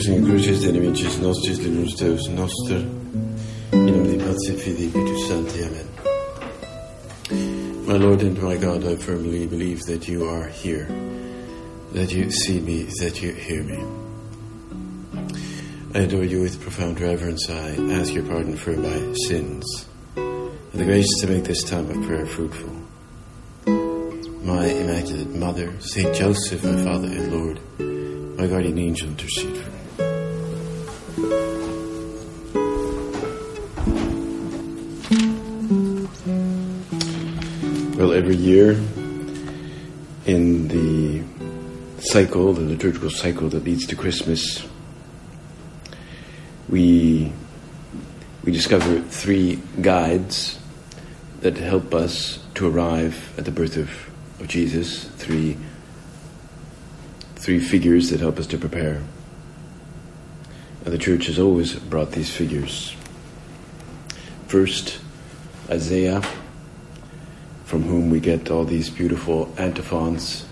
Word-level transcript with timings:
Signore, 0.00 0.30
crucis 0.30 0.60
de 0.62 0.72
nemicis 0.72 1.18
nostris, 1.20 1.58
libros 1.58 1.94
Deus 1.94 2.28
noster, 2.28 2.80
in 3.72 3.86
nomine 3.86 4.18
Patri 4.18 4.54
et 4.54 4.58
Filii 4.58 4.88
Spiritus 4.88 5.28
Sancti. 5.28 5.62
Amen. 5.64 5.86
My 7.86 7.96
Lord 7.96 8.22
and 8.22 8.42
my 8.42 8.56
God, 8.56 8.86
I 8.86 8.96
firmly 8.96 9.46
believe 9.46 9.82
that 9.82 10.08
you 10.08 10.24
are 10.26 10.46
here, 10.46 10.86
that 11.92 12.12
you 12.12 12.30
see 12.30 12.60
me, 12.60 12.84
that 13.00 13.20
you 13.20 13.32
hear 13.32 13.62
me. 13.62 13.84
I 15.94 15.98
adore 15.98 16.24
you 16.24 16.40
with 16.40 16.60
profound 16.62 16.98
reverence. 17.00 17.50
I 17.50 17.76
ask 17.92 18.14
your 18.14 18.24
pardon 18.24 18.56
for 18.56 18.72
my 18.72 19.12
sins, 19.28 19.86
and 20.16 20.72
the 20.72 20.84
grace 20.84 21.20
to 21.20 21.26
make 21.26 21.44
this 21.44 21.62
time 21.62 21.90
of 21.90 22.02
prayer 22.06 22.24
fruitful. 22.26 22.74
My 24.44 24.66
Immaculate 24.66 25.34
Mother, 25.34 25.78
Saint 25.80 26.14
Joseph, 26.14 26.64
my 26.64 26.82
Father 26.84 27.08
and 27.08 27.32
Lord, 27.32 27.60
my 28.38 28.46
guardian 28.46 28.78
angel, 28.78 29.08
intercede 29.08 29.58
for 29.58 29.69
every 38.30 38.44
year 38.44 38.70
in 40.24 40.68
the 40.68 41.20
cycle, 41.98 42.52
the 42.52 42.60
liturgical 42.60 43.10
cycle 43.10 43.48
that 43.48 43.64
leads 43.64 43.84
to 43.88 43.96
Christmas, 43.96 44.64
we 46.68 47.32
we 48.44 48.52
discover 48.52 49.00
three 49.00 49.60
guides 49.80 50.60
that 51.40 51.56
help 51.56 51.92
us 51.92 52.38
to 52.54 52.68
arrive 52.68 53.36
at 53.36 53.46
the 53.46 53.50
birth 53.50 53.76
of, 53.76 53.90
of 54.38 54.46
Jesus, 54.46 55.08
three 55.08 55.56
three 57.34 57.58
figures 57.58 58.10
that 58.10 58.20
help 58.20 58.38
us 58.38 58.46
to 58.46 58.58
prepare. 58.58 59.02
And 60.84 60.94
the 60.94 60.98
church 60.98 61.26
has 61.26 61.40
always 61.40 61.74
brought 61.74 62.12
these 62.12 62.30
figures. 62.30 62.94
First, 64.46 65.00
Isaiah, 65.68 66.22
from 67.70 67.84
whom 67.84 68.10
we 68.10 68.18
get 68.18 68.50
all 68.50 68.64
these 68.64 68.90
beautiful 68.90 69.48
antiphons 69.56 70.44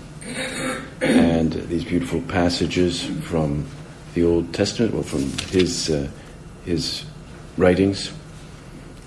and 1.01 1.53
these 1.53 1.83
beautiful 1.83 2.21
passages 2.23 3.03
from 3.23 3.67
the 4.15 4.23
Old 4.23 4.55
Testament, 4.55 4.95
well, 4.95 5.03
from 5.03 5.23
his 5.51 5.91
uh, 5.91 6.07
his 6.65 7.05
writings, 7.57 8.13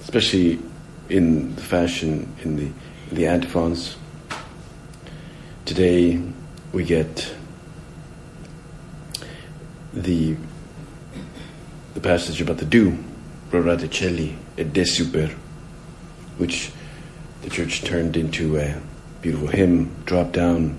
especially 0.02 0.60
in 1.08 1.56
the 1.56 1.62
fashion 1.62 2.28
in 2.44 2.58
the 2.58 2.66
in 2.66 3.16
the 3.16 3.28
antiphons. 3.28 3.96
Today, 5.64 6.22
we 6.74 6.84
get 6.84 7.34
the 9.94 10.36
the 11.94 12.02
passage 12.02 12.42
about 12.42 12.58
the 12.58 12.66
dew, 12.66 12.98
Rorate 13.52 13.90
caeli 13.90 14.36
et 14.58 14.74
Desuper, 14.74 15.34
which 16.38 16.74
the 17.42 17.50
church 17.50 17.84
turned 17.84 18.16
into 18.16 18.58
a 18.58 18.82
beautiful 19.22 19.48
hymn, 19.48 19.96
drop 20.06 20.32
down 20.32 20.76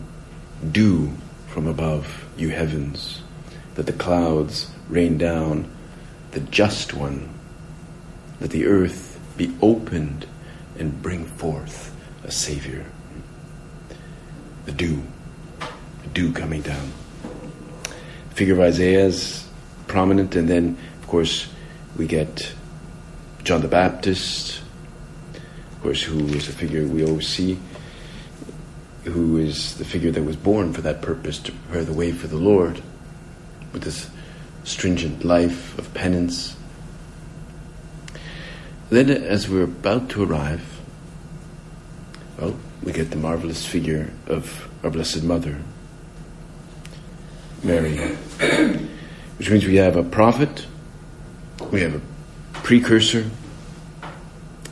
dew 0.70 1.12
from 1.48 1.66
above, 1.66 2.26
you 2.36 2.50
heavens, 2.50 3.22
that 3.74 3.86
the 3.86 3.92
clouds 3.92 4.70
rain 4.88 5.18
down 5.18 5.70
the 6.30 6.40
just 6.40 6.94
one, 6.94 7.28
that 8.40 8.50
the 8.50 8.66
earth 8.66 9.20
be 9.36 9.54
opened 9.60 10.26
and 10.78 11.02
bring 11.02 11.24
forth 11.24 11.94
a 12.24 12.30
Savior. 12.30 12.86
The 14.64 14.72
dew, 14.72 15.02
the 16.02 16.08
dew 16.12 16.32
coming 16.32 16.62
down. 16.62 16.92
Figure 18.30 18.54
of 18.54 18.60
Isaiah 18.60 19.06
is 19.06 19.46
prominent, 19.88 20.36
and 20.36 20.48
then, 20.48 20.78
of 21.00 21.06
course, 21.08 21.48
we 21.96 22.06
get 22.06 22.54
John 23.44 23.60
the 23.60 23.68
Baptist, 23.68 24.61
of 25.82 25.86
course, 25.86 26.02
who 26.04 26.28
is 26.28 26.48
a 26.48 26.52
figure 26.52 26.86
we 26.86 27.04
always 27.04 27.26
see, 27.26 27.58
who 29.02 29.36
is 29.36 29.76
the 29.78 29.84
figure 29.84 30.12
that 30.12 30.22
was 30.22 30.36
born 30.36 30.72
for 30.72 30.80
that 30.80 31.02
purpose 31.02 31.40
to 31.40 31.50
prepare 31.50 31.84
the 31.84 31.92
way 31.92 32.12
for 32.12 32.28
the 32.28 32.36
Lord 32.36 32.80
with 33.72 33.82
this 33.82 34.08
stringent 34.62 35.24
life 35.24 35.76
of 35.78 35.92
penance. 35.92 36.56
Then, 38.90 39.10
as 39.10 39.48
we're 39.48 39.64
about 39.64 40.08
to 40.10 40.22
arrive, 40.22 40.62
well, 42.38 42.56
we 42.84 42.92
get 42.92 43.10
the 43.10 43.16
marvelous 43.16 43.66
figure 43.66 44.12
of 44.28 44.68
our 44.84 44.90
Blessed 44.90 45.24
Mother, 45.24 45.58
Mary, 47.64 47.96
which 49.36 49.50
means 49.50 49.66
we 49.66 49.78
have 49.78 49.96
a 49.96 50.04
prophet, 50.04 50.64
we 51.72 51.80
have 51.80 51.96
a 51.96 52.00
precursor, 52.52 53.28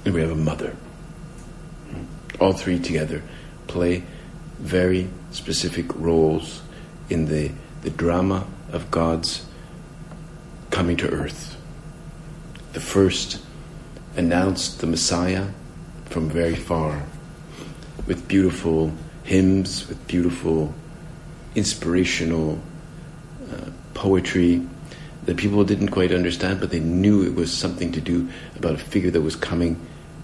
and 0.04 0.14
we 0.14 0.20
have 0.20 0.30
a 0.30 0.36
mother. 0.36 0.76
All 2.40 2.52
three 2.52 2.78
together 2.78 3.22
play 3.66 4.02
very 4.58 5.08
specific 5.30 5.94
roles 5.94 6.62
in 7.08 7.26
the, 7.26 7.52
the 7.82 7.90
drama 7.90 8.46
of 8.72 8.90
God's 8.90 9.46
coming 10.70 10.96
to 10.98 11.08
earth. 11.10 11.56
The 12.72 12.80
first 12.80 13.42
announced 14.16 14.80
the 14.80 14.86
Messiah 14.86 15.48
from 16.06 16.28
very 16.28 16.56
far 16.56 17.02
with 18.06 18.26
beautiful 18.26 18.92
hymns, 19.22 19.88
with 19.88 20.06
beautiful 20.08 20.74
inspirational 21.54 22.58
uh, 23.52 23.70
poetry 23.94 24.66
that 25.26 25.36
people 25.36 25.62
didn't 25.64 25.88
quite 25.88 26.12
understand, 26.12 26.60
but 26.60 26.70
they 26.70 26.80
knew 26.80 27.22
it 27.22 27.34
was 27.34 27.52
something 27.52 27.92
to 27.92 28.00
do 28.00 28.28
about 28.56 28.74
a 28.74 28.78
figure 28.78 29.10
that 29.10 29.20
was 29.20 29.36
coming 29.36 29.78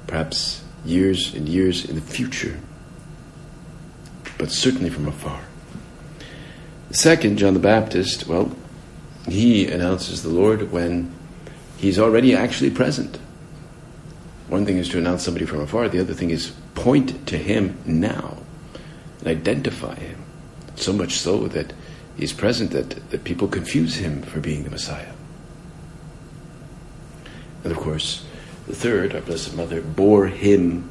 perhaps 0.06 0.62
years 0.86 1.34
and 1.34 1.48
years 1.48 1.84
in 1.84 1.94
the 1.94 2.00
future, 2.00 2.58
but 4.38 4.50
certainly 4.50 4.90
from 4.90 5.08
afar. 5.08 5.40
Second, 6.90 7.36
John 7.36 7.54
the 7.54 7.60
Baptist, 7.60 8.26
well, 8.26 8.54
he 9.28 9.68
announces 9.68 10.22
the 10.22 10.28
Lord 10.28 10.70
when 10.70 11.12
he's 11.76 11.98
already 11.98 12.34
actually 12.34 12.70
present. 12.70 13.18
One 14.48 14.64
thing 14.64 14.78
is 14.78 14.88
to 14.90 14.98
announce 14.98 15.24
somebody 15.24 15.46
from 15.46 15.60
afar, 15.60 15.88
the 15.88 16.00
other 16.00 16.14
thing 16.14 16.30
is 16.30 16.52
point 16.74 17.26
to 17.26 17.36
him 17.36 17.76
now 17.84 18.36
and 19.18 19.28
identify 19.28 19.94
him. 19.96 20.22
So 20.76 20.92
much 20.92 21.14
so 21.14 21.48
that 21.48 21.72
he's 22.16 22.32
present 22.32 22.70
that, 22.70 23.10
that 23.10 23.24
people 23.24 23.48
confuse 23.48 23.96
him 23.96 24.22
for 24.22 24.40
being 24.40 24.62
the 24.62 24.70
Messiah. 24.70 25.12
And 27.64 27.72
of 27.72 27.78
course, 27.78 28.24
the 28.66 28.74
third, 28.74 29.14
our 29.14 29.20
Blessed 29.20 29.56
Mother, 29.56 29.80
bore 29.80 30.26
him 30.26 30.90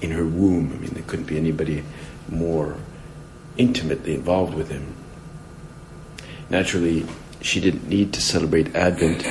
in 0.00 0.10
her 0.10 0.26
womb. 0.26 0.72
I 0.72 0.78
mean, 0.78 0.90
there 0.94 1.04
couldn't 1.06 1.26
be 1.26 1.36
anybody 1.36 1.84
more 2.28 2.76
intimately 3.56 4.14
involved 4.14 4.54
with 4.54 4.70
him. 4.70 4.94
Naturally, 6.50 7.06
she 7.40 7.60
didn't 7.60 7.88
need 7.88 8.12
to 8.12 8.20
celebrate 8.20 8.74
Advent 8.74 9.24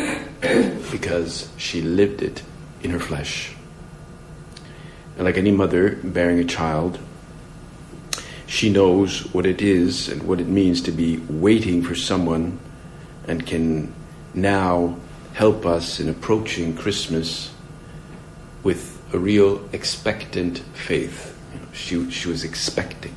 because 0.92 1.50
she 1.58 1.82
lived 1.82 2.22
it 2.22 2.44
in 2.82 2.92
her 2.92 3.00
flesh. 3.00 3.56
And 5.16 5.26
like 5.26 5.38
any 5.38 5.52
mother 5.52 5.98
bearing 6.04 6.40
a 6.40 6.46
child, 6.46 7.00
she 8.48 8.70
knows 8.70 9.34
what 9.34 9.46
it 9.46 9.62
is 9.62 10.10
and 10.10 10.24
what 10.24 10.40
it 10.40 10.48
means 10.48 10.82
to 10.82 10.92
be 10.92 11.18
waiting 11.30 11.84
for 11.84 11.96
someone 11.96 12.60
and 13.28 13.46
can 13.46 13.94
now 14.34 14.98
help 15.34 15.66
us 15.66 16.00
in 16.00 16.10
approaching 16.10 16.76
Christmas 16.76 17.52
with 18.64 19.02
a 19.14 19.18
real 19.18 19.68
expectant 19.74 20.60
faith. 20.74 21.38
She, 21.74 22.10
she 22.12 22.28
was 22.28 22.44
expecting. 22.44 23.16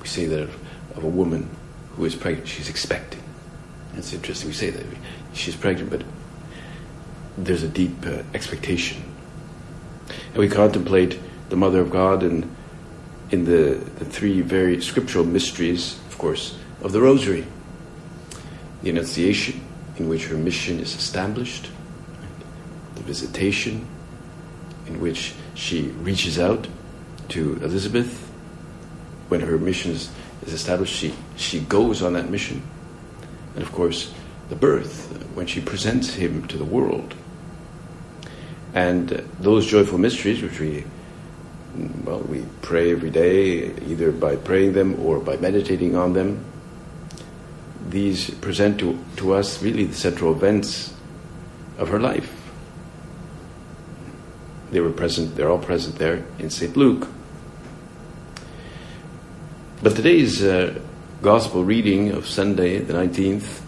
We 0.00 0.08
say 0.08 0.26
that 0.26 0.42
of, 0.42 0.96
of 0.96 1.04
a 1.04 1.08
woman 1.08 1.48
who 1.94 2.04
is 2.04 2.14
pregnant, 2.14 2.48
she's 2.48 2.68
expecting. 2.68 3.22
It's 3.96 4.12
interesting 4.12 4.48
we 4.48 4.54
say 4.54 4.70
that. 4.70 4.84
She's 5.32 5.56
pregnant, 5.56 5.90
but 5.90 6.02
there's 7.38 7.62
a 7.62 7.68
deep 7.68 8.06
uh, 8.06 8.22
expectation. 8.34 9.02
And 10.28 10.36
we 10.36 10.48
contemplate 10.48 11.18
the 11.48 11.56
Mother 11.56 11.80
of 11.80 11.90
God 11.90 12.22
and 12.22 12.54
in 13.30 13.44
the, 13.44 13.74
the 13.98 14.04
three 14.04 14.40
very 14.40 14.80
scriptural 14.80 15.24
mysteries, 15.24 15.98
of 16.08 16.18
course, 16.18 16.56
of 16.82 16.92
the 16.92 17.00
Rosary. 17.00 17.46
The 18.82 18.90
Annunciation, 18.90 19.66
in 19.96 20.08
which 20.08 20.26
her 20.26 20.36
mission 20.36 20.78
is 20.78 20.94
established, 20.94 21.70
the 22.94 23.02
Visitation, 23.02 23.86
in 24.86 25.00
which 25.00 25.34
she 25.54 25.88
reaches 26.02 26.38
out 26.38 26.68
to 27.28 27.54
Elizabeth. 27.62 28.22
When 29.28 29.40
her 29.40 29.58
mission 29.58 29.92
is, 29.92 30.10
is 30.46 30.52
established, 30.52 30.94
she, 30.94 31.14
she 31.36 31.60
goes 31.60 32.02
on 32.02 32.12
that 32.12 32.30
mission. 32.30 32.62
And 33.54 33.62
of 33.62 33.72
course, 33.72 34.12
the 34.48 34.56
birth, 34.56 35.08
when 35.34 35.46
she 35.46 35.60
presents 35.60 36.14
him 36.14 36.46
to 36.48 36.56
the 36.56 36.64
world. 36.64 37.14
And 38.74 39.12
uh, 39.12 39.20
those 39.40 39.66
joyful 39.66 39.98
mysteries, 39.98 40.42
which 40.42 40.60
we 40.60 40.84
well, 42.04 42.20
we 42.20 42.42
pray 42.62 42.92
every 42.92 43.10
day, 43.10 43.70
either 43.86 44.10
by 44.10 44.36
praying 44.36 44.72
them 44.72 44.98
or 45.04 45.18
by 45.18 45.36
meditating 45.36 45.94
on 45.94 46.14
them. 46.14 46.44
these 47.88 48.30
present 48.30 48.78
to, 48.80 48.98
to 49.16 49.32
us 49.32 49.62
really 49.62 49.84
the 49.84 49.94
central 49.94 50.32
events 50.32 50.92
of 51.78 51.88
her 51.88 52.00
life. 52.00 52.32
They 54.76 54.82
were 54.82 54.90
present, 54.90 55.36
they're 55.36 55.48
all 55.48 55.58
present 55.58 55.96
there 55.96 56.22
in 56.38 56.50
St. 56.50 56.76
Luke. 56.76 57.08
But 59.82 59.96
today's 59.96 60.44
uh, 60.44 60.78
gospel 61.22 61.64
reading 61.64 62.10
of 62.10 62.26
Sunday, 62.26 62.80
the 62.80 62.92
19th, 62.92 63.62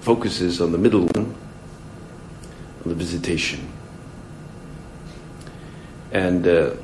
focuses 0.00 0.60
on 0.60 0.72
the 0.72 0.78
middle 0.78 1.02
one, 1.02 1.36
on 2.82 2.88
the 2.88 2.96
visitation. 2.96 3.70
And, 6.10 6.44
uh, 6.48 6.74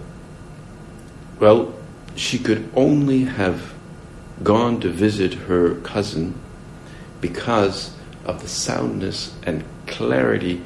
well, 1.41 1.75
she 2.15 2.39
could 2.39 2.71
only 2.77 3.25
have 3.25 3.75
gone 4.45 4.79
to 4.83 4.91
visit 4.91 5.35
her 5.35 5.75
cousin 5.81 6.39
because 7.21 7.97
of 8.27 8.43
the 8.43 8.49
soundness 8.49 9.35
and 9.43 9.65
clarity 9.89 10.63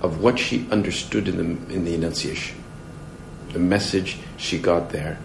of 0.00 0.20
what 0.20 0.38
she 0.38 0.66
understood 0.70 1.28
in 1.28 1.36
the, 1.36 1.74
in 1.74 1.84
the 1.84 1.94
Annunciation, 1.94 2.62
the 3.52 3.58
message 3.58 4.18
she 4.36 4.58
got 4.58 4.90
there, 4.90 5.18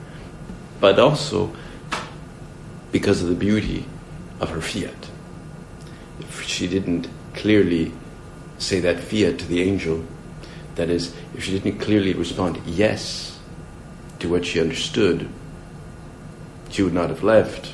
but 0.79 0.99
also 0.99 1.53
because 2.91 3.21
of 3.21 3.29
the 3.29 3.35
beauty 3.35 3.85
of 4.39 4.49
her 4.49 4.61
fiat. 4.61 5.09
If 6.19 6.43
she 6.43 6.67
didn't 6.67 7.07
clearly 7.33 7.91
say 8.57 8.79
that 8.81 8.99
fiat 8.99 9.39
to 9.39 9.45
the 9.47 9.61
angel, 9.61 10.03
that 10.75 10.89
is, 10.89 11.15
if 11.33 11.43
she 11.43 11.57
didn't 11.57 11.79
clearly 11.79 12.13
respond 12.13 12.61
yes 12.65 13.39
to 14.19 14.29
what 14.29 14.45
she 14.45 14.59
understood, 14.59 15.29
she 16.69 16.83
would 16.83 16.93
not 16.93 17.09
have 17.09 17.23
left. 17.23 17.73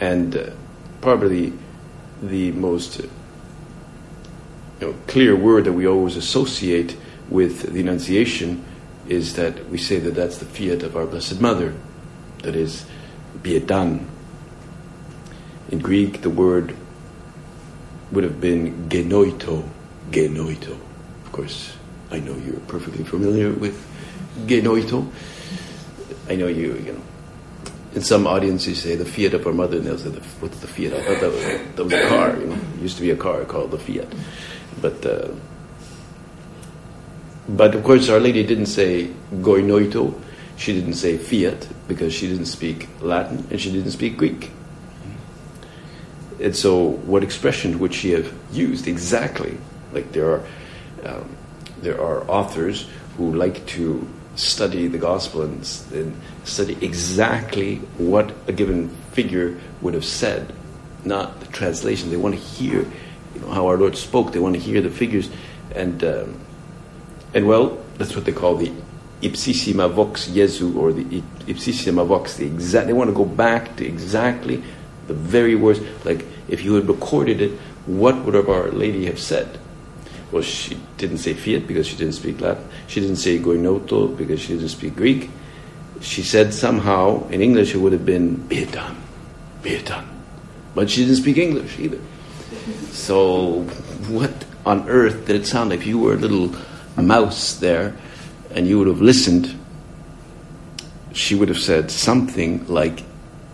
And 0.00 0.36
uh, 0.36 0.50
probably 1.00 1.52
the 2.22 2.52
most 2.52 3.00
know, 4.86 4.94
clear 5.06 5.36
word 5.36 5.64
that 5.64 5.72
we 5.72 5.86
always 5.86 6.16
associate 6.16 6.96
with 7.28 7.72
the 7.72 7.80
Annunciation 7.80 8.64
is 9.08 9.34
that 9.34 9.68
we 9.68 9.78
say 9.78 9.98
that 9.98 10.14
that's 10.14 10.38
the 10.38 10.44
fiat 10.44 10.82
of 10.82 10.96
our 10.96 11.06
Blessed 11.06 11.40
Mother. 11.40 11.74
That 12.42 12.56
is, 12.56 12.86
be 13.42 13.56
it 13.56 13.66
done. 13.66 14.06
In 15.70 15.78
Greek, 15.78 16.22
the 16.22 16.30
word 16.30 16.76
would 18.12 18.24
have 18.24 18.40
been 18.40 18.88
genoito, 18.88 19.68
genoito. 20.10 20.78
Of 21.24 21.32
course, 21.32 21.74
I 22.10 22.20
know 22.20 22.34
you're 22.36 22.60
perfectly 22.60 23.04
familiar 23.04 23.50
with 23.50 23.74
genoito. 24.46 25.10
I 26.28 26.36
know 26.36 26.46
you, 26.46 26.74
you 26.74 26.92
know. 26.92 27.02
In 27.94 28.02
some 28.02 28.26
audiences, 28.26 28.82
say 28.82 28.96
the 28.96 29.04
Fiat 29.04 29.34
of 29.34 29.46
our 29.46 29.52
mother, 29.52 29.76
and 29.76 29.86
they'll 29.86 29.98
say, 29.98 30.10
"What's 30.40 30.58
the 30.58 30.66
Fiat?" 30.66 30.92
I 30.92 31.02
thought 31.02 31.20
that 31.20 31.32
was, 31.32 31.42
that 31.76 31.84
was 31.84 31.92
a 31.92 32.08
car. 32.08 32.36
You 32.36 32.46
know, 32.46 32.54
it 32.54 32.82
used 32.82 32.96
to 32.96 33.02
be 33.02 33.10
a 33.10 33.16
car 33.16 33.44
called 33.44 33.70
the 33.70 33.78
Fiat, 33.78 34.12
but 34.84 35.06
uh, 35.06 35.28
but 37.48 37.74
of 37.74 37.82
course, 37.84 38.10
Our 38.10 38.20
Lady 38.20 38.42
didn't 38.44 38.66
say 38.66 39.08
genoito. 39.32 40.12
She 40.58 40.74
didn't 40.74 40.94
say 40.94 41.16
Fiat 41.16 41.66
because 41.88 42.12
she 42.12 42.28
didn't 42.28 42.46
speak 42.46 42.88
Latin 43.00 43.46
and 43.50 43.58
she 43.58 43.72
didn't 43.72 43.92
speak 43.92 44.18
Greek. 44.18 44.50
And 46.38 46.54
so, 46.54 47.00
what 47.08 47.22
expression 47.24 47.78
would 47.78 47.94
she 47.94 48.10
have 48.10 48.30
used 48.52 48.86
exactly? 48.86 49.56
Like 49.94 50.12
there 50.12 50.28
are 50.32 50.42
um, 51.06 51.34
there 51.80 51.98
are 51.98 52.28
authors 52.28 52.86
who 53.16 53.32
like 53.34 53.64
to 53.78 54.06
study 54.36 54.86
the 54.88 54.98
gospel 54.98 55.42
and, 55.42 55.56
and, 55.92 56.20
study 56.42 56.76
exactly 56.82 57.76
what 57.96 58.34
a 58.48 58.52
given 58.52 58.90
figure 59.12 59.56
would 59.80 59.94
have 59.94 60.04
said, 60.04 60.52
not 61.04 61.40
the 61.40 61.46
translation. 61.46 62.10
They 62.10 62.18
want 62.18 62.34
to 62.34 62.40
hear 62.40 62.84
you 63.34 63.40
know, 63.40 63.50
how 63.50 63.66
our 63.66 63.76
Lord 63.76 63.96
spoke. 63.96 64.32
They 64.32 64.38
want 64.38 64.54
to 64.54 64.60
hear 64.60 64.80
the 64.80 64.90
figures, 64.90 65.30
and 65.74 66.02
um, 66.04 66.40
and 67.34 67.46
well, 67.46 67.78
that's 67.98 68.14
what 68.14 68.24
they 68.24 68.32
call 68.32 68.56
the 68.56 68.72
ipsissima 69.22 69.90
vox 69.90 70.26
Jesu, 70.28 70.78
or 70.78 70.92
the 70.92 71.22
ipsissima 71.46 72.06
vox. 72.06 72.36
The 72.36 72.46
exact. 72.46 72.86
They 72.86 72.92
want 72.92 73.10
to 73.10 73.14
go 73.14 73.24
back 73.24 73.76
to 73.76 73.86
exactly 73.86 74.62
the 75.06 75.14
very 75.14 75.54
words. 75.54 75.80
Like 76.04 76.24
if 76.48 76.62
you 76.62 76.74
had 76.74 76.88
recorded 76.88 77.40
it, 77.40 77.52
what 77.86 78.24
would 78.24 78.34
Our 78.34 78.70
Lady 78.70 79.06
have 79.06 79.20
said? 79.20 79.58
Well, 80.32 80.42
she 80.42 80.80
didn't 80.96 81.18
say 81.18 81.34
fiat 81.34 81.66
because 81.66 81.86
she 81.86 81.96
didn't 81.96 82.14
speak 82.14 82.40
Latin. 82.40 82.66
She 82.86 83.00
didn't 83.00 83.16
say 83.16 83.38
genoito 83.38 84.16
because 84.16 84.40
she 84.40 84.54
didn't 84.54 84.70
speak 84.70 84.96
Greek. 84.96 85.30
She 86.00 86.22
said 86.22 86.52
somehow 86.52 87.28
in 87.28 87.40
English 87.40 87.74
it 87.74 87.78
would 87.78 87.92
have 87.92 88.04
been 88.04 88.36
be 88.48 88.58
it 88.58 88.72
done, 88.72 88.96
be 89.62 89.70
it 89.70 89.86
done. 89.86 90.08
But 90.74 90.90
she 90.90 91.02
didn't 91.02 91.16
speak 91.16 91.38
English 91.38 91.78
either. 91.78 92.00
So, 92.90 93.62
what 94.08 94.44
on 94.64 94.88
earth 94.88 95.26
did 95.26 95.36
it 95.36 95.46
sound 95.46 95.70
like? 95.70 95.80
If 95.80 95.86
you 95.86 95.98
were 95.98 96.14
a 96.14 96.18
little 96.18 96.54
mouse 96.96 97.54
there 97.54 97.96
and 98.50 98.66
you 98.66 98.78
would 98.78 98.86
have 98.86 99.00
listened, 99.00 99.58
she 101.12 101.34
would 101.34 101.48
have 101.48 101.58
said 101.58 101.90
something 101.90 102.66
like 102.66 103.02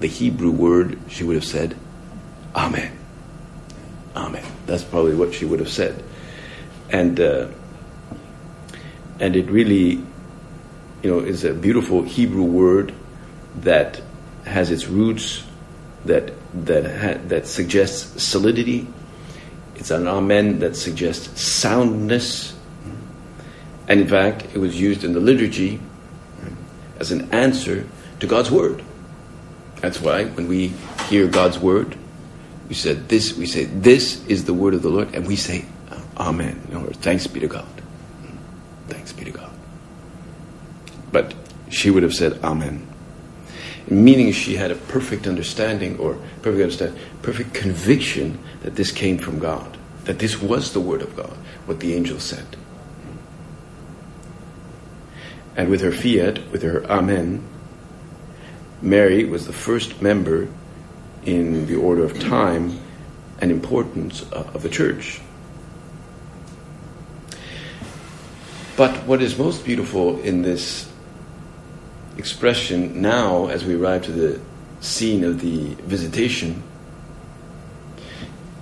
the 0.00 0.08
Hebrew 0.08 0.50
word, 0.50 0.98
she 1.08 1.24
would 1.24 1.36
have 1.36 1.44
said, 1.44 1.76
Amen. 2.54 2.96
Amen. 4.16 4.44
That's 4.66 4.84
probably 4.84 5.14
what 5.14 5.34
she 5.34 5.44
would 5.44 5.60
have 5.60 5.70
said 5.70 6.02
and 6.92 7.20
uh, 7.20 7.48
and 9.18 9.36
it 9.36 9.50
really, 9.50 10.02
you 11.02 11.10
know, 11.10 11.20
is 11.20 11.44
a 11.44 11.52
beautiful 11.52 12.02
Hebrew 12.02 12.42
word 12.42 12.94
that 13.56 14.00
has 14.44 14.70
its 14.70 14.86
roots 14.86 15.44
that 16.04 16.32
that 16.54 16.84
ha- 16.84 17.20
that 17.28 17.46
suggests 17.46 18.22
solidity. 18.22 18.86
It's 19.76 19.90
an 19.90 20.06
amen 20.06 20.58
that 20.58 20.76
suggests 20.76 21.40
soundness, 21.40 22.54
and 23.88 24.00
in 24.00 24.08
fact, 24.08 24.46
it 24.54 24.58
was 24.58 24.78
used 24.78 25.04
in 25.04 25.12
the 25.12 25.20
liturgy 25.20 25.80
as 26.98 27.10
an 27.12 27.32
answer 27.32 27.86
to 28.20 28.26
God's 28.26 28.50
word. 28.50 28.84
That's 29.76 30.00
why 30.00 30.26
when 30.26 30.46
we 30.46 30.68
hear 31.08 31.26
God's 31.26 31.58
word, 31.58 31.96
we 32.68 32.74
said 32.74 33.08
this. 33.08 33.36
We 33.36 33.46
say 33.46 33.64
this 33.64 34.24
is 34.26 34.44
the 34.44 34.54
word 34.54 34.74
of 34.74 34.82
the 34.82 34.90
Lord, 34.90 35.14
and 35.14 35.26
we 35.26 35.36
say 35.36 35.64
Amen. 36.16 36.60
Or 36.74 36.92
thanks 36.92 37.26
be 37.26 37.40
to 37.40 37.48
God. 37.48 37.66
Thanks 38.88 39.12
be 39.12 39.24
to 39.24 39.30
God. 39.30 39.50
But 41.10 41.34
she 41.70 41.90
would 41.90 42.02
have 42.02 42.14
said 42.14 42.38
Amen. 42.44 42.86
Meaning 43.90 44.30
she 44.32 44.54
had 44.54 44.70
a 44.70 44.76
perfect 44.76 45.26
understanding 45.26 45.98
or 45.98 46.14
perfect 46.42 46.62
understanding, 46.62 47.02
perfect 47.22 47.52
conviction 47.52 48.38
that 48.62 48.76
this 48.76 48.92
came 48.92 49.18
from 49.18 49.40
God, 49.40 49.76
that 50.04 50.20
this 50.20 50.40
was 50.40 50.72
the 50.72 50.80
word 50.80 51.02
of 51.02 51.16
God, 51.16 51.36
what 51.66 51.80
the 51.80 51.94
angel 51.94 52.20
said. 52.20 52.46
And 55.56 55.68
with 55.68 55.80
her 55.80 55.90
fiat, 55.90 56.50
with 56.52 56.62
her 56.62 56.84
Amen, 56.86 57.42
Mary 58.80 59.24
was 59.24 59.46
the 59.46 59.52
first 59.52 60.00
member 60.00 60.48
in 61.24 61.66
the 61.66 61.74
order 61.74 62.04
of 62.04 62.18
time 62.18 62.78
and 63.40 63.50
importance 63.50 64.22
of 64.30 64.62
the 64.62 64.68
church. 64.68 65.20
But 68.76 69.04
what 69.04 69.20
is 69.20 69.36
most 69.36 69.64
beautiful 69.64 70.20
in 70.20 70.42
this 70.42 70.89
expression 72.16 73.00
now, 73.00 73.48
as 73.48 73.64
we 73.64 73.74
arrive 73.74 74.02
to 74.02 74.12
the 74.12 74.40
scene 74.80 75.24
of 75.24 75.40
the 75.40 75.74
visitation, 75.82 76.62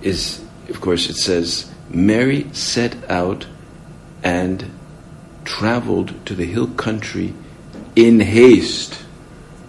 is, 0.03 0.45
of 0.69 0.81
course, 0.81 1.11
it 1.11 1.17
says, 1.17 1.71
Mary 1.91 2.53
set 2.53 3.11
out 3.11 3.47
and 4.23 4.71
traveled 5.45 6.27
to 6.27 6.35
the 6.35 6.45
hill 6.45 6.69
country 6.69 7.35
in 7.97 8.21
haste 8.21 9.05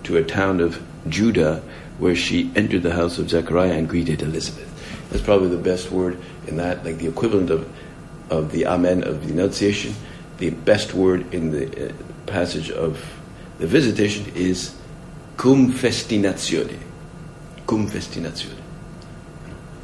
to 0.04 0.18
a 0.18 0.24
town 0.24 0.60
of 0.60 0.82
Judah 1.08 1.64
where 1.98 2.16
she 2.16 2.52
entered 2.56 2.84
the 2.84 2.94
house 2.94 3.18
of 3.18 3.30
Zechariah 3.30 3.72
and 3.72 3.88
greeted 3.88 4.22
Elizabeth. 4.22 4.68
That's 5.10 5.24
probably 5.24 5.50
the 5.50 5.58
best 5.58 5.92
word 5.92 6.20
in 6.48 6.58
that, 6.58 6.84
like 6.86 6.98
the 6.98 7.08
equivalent 7.08 7.50
of, 7.50 7.70
of 8.30 8.52
the 8.52 8.68
Amen 8.68 9.04
of 9.04 9.26
the 9.26 9.34
Annunciation 9.34 9.94
the 10.40 10.50
best 10.50 10.94
word 10.94 11.34
in 11.34 11.52
the 11.52 11.90
uh, 11.90 11.94
passage 12.26 12.72
of 12.72 13.04
the 13.60 13.68
visitation 13.68 14.26
is 14.36 14.76
cum 15.38 15.72
festinatione. 15.72 16.80
Cum 17.68 17.88
festinatione. 17.88 18.62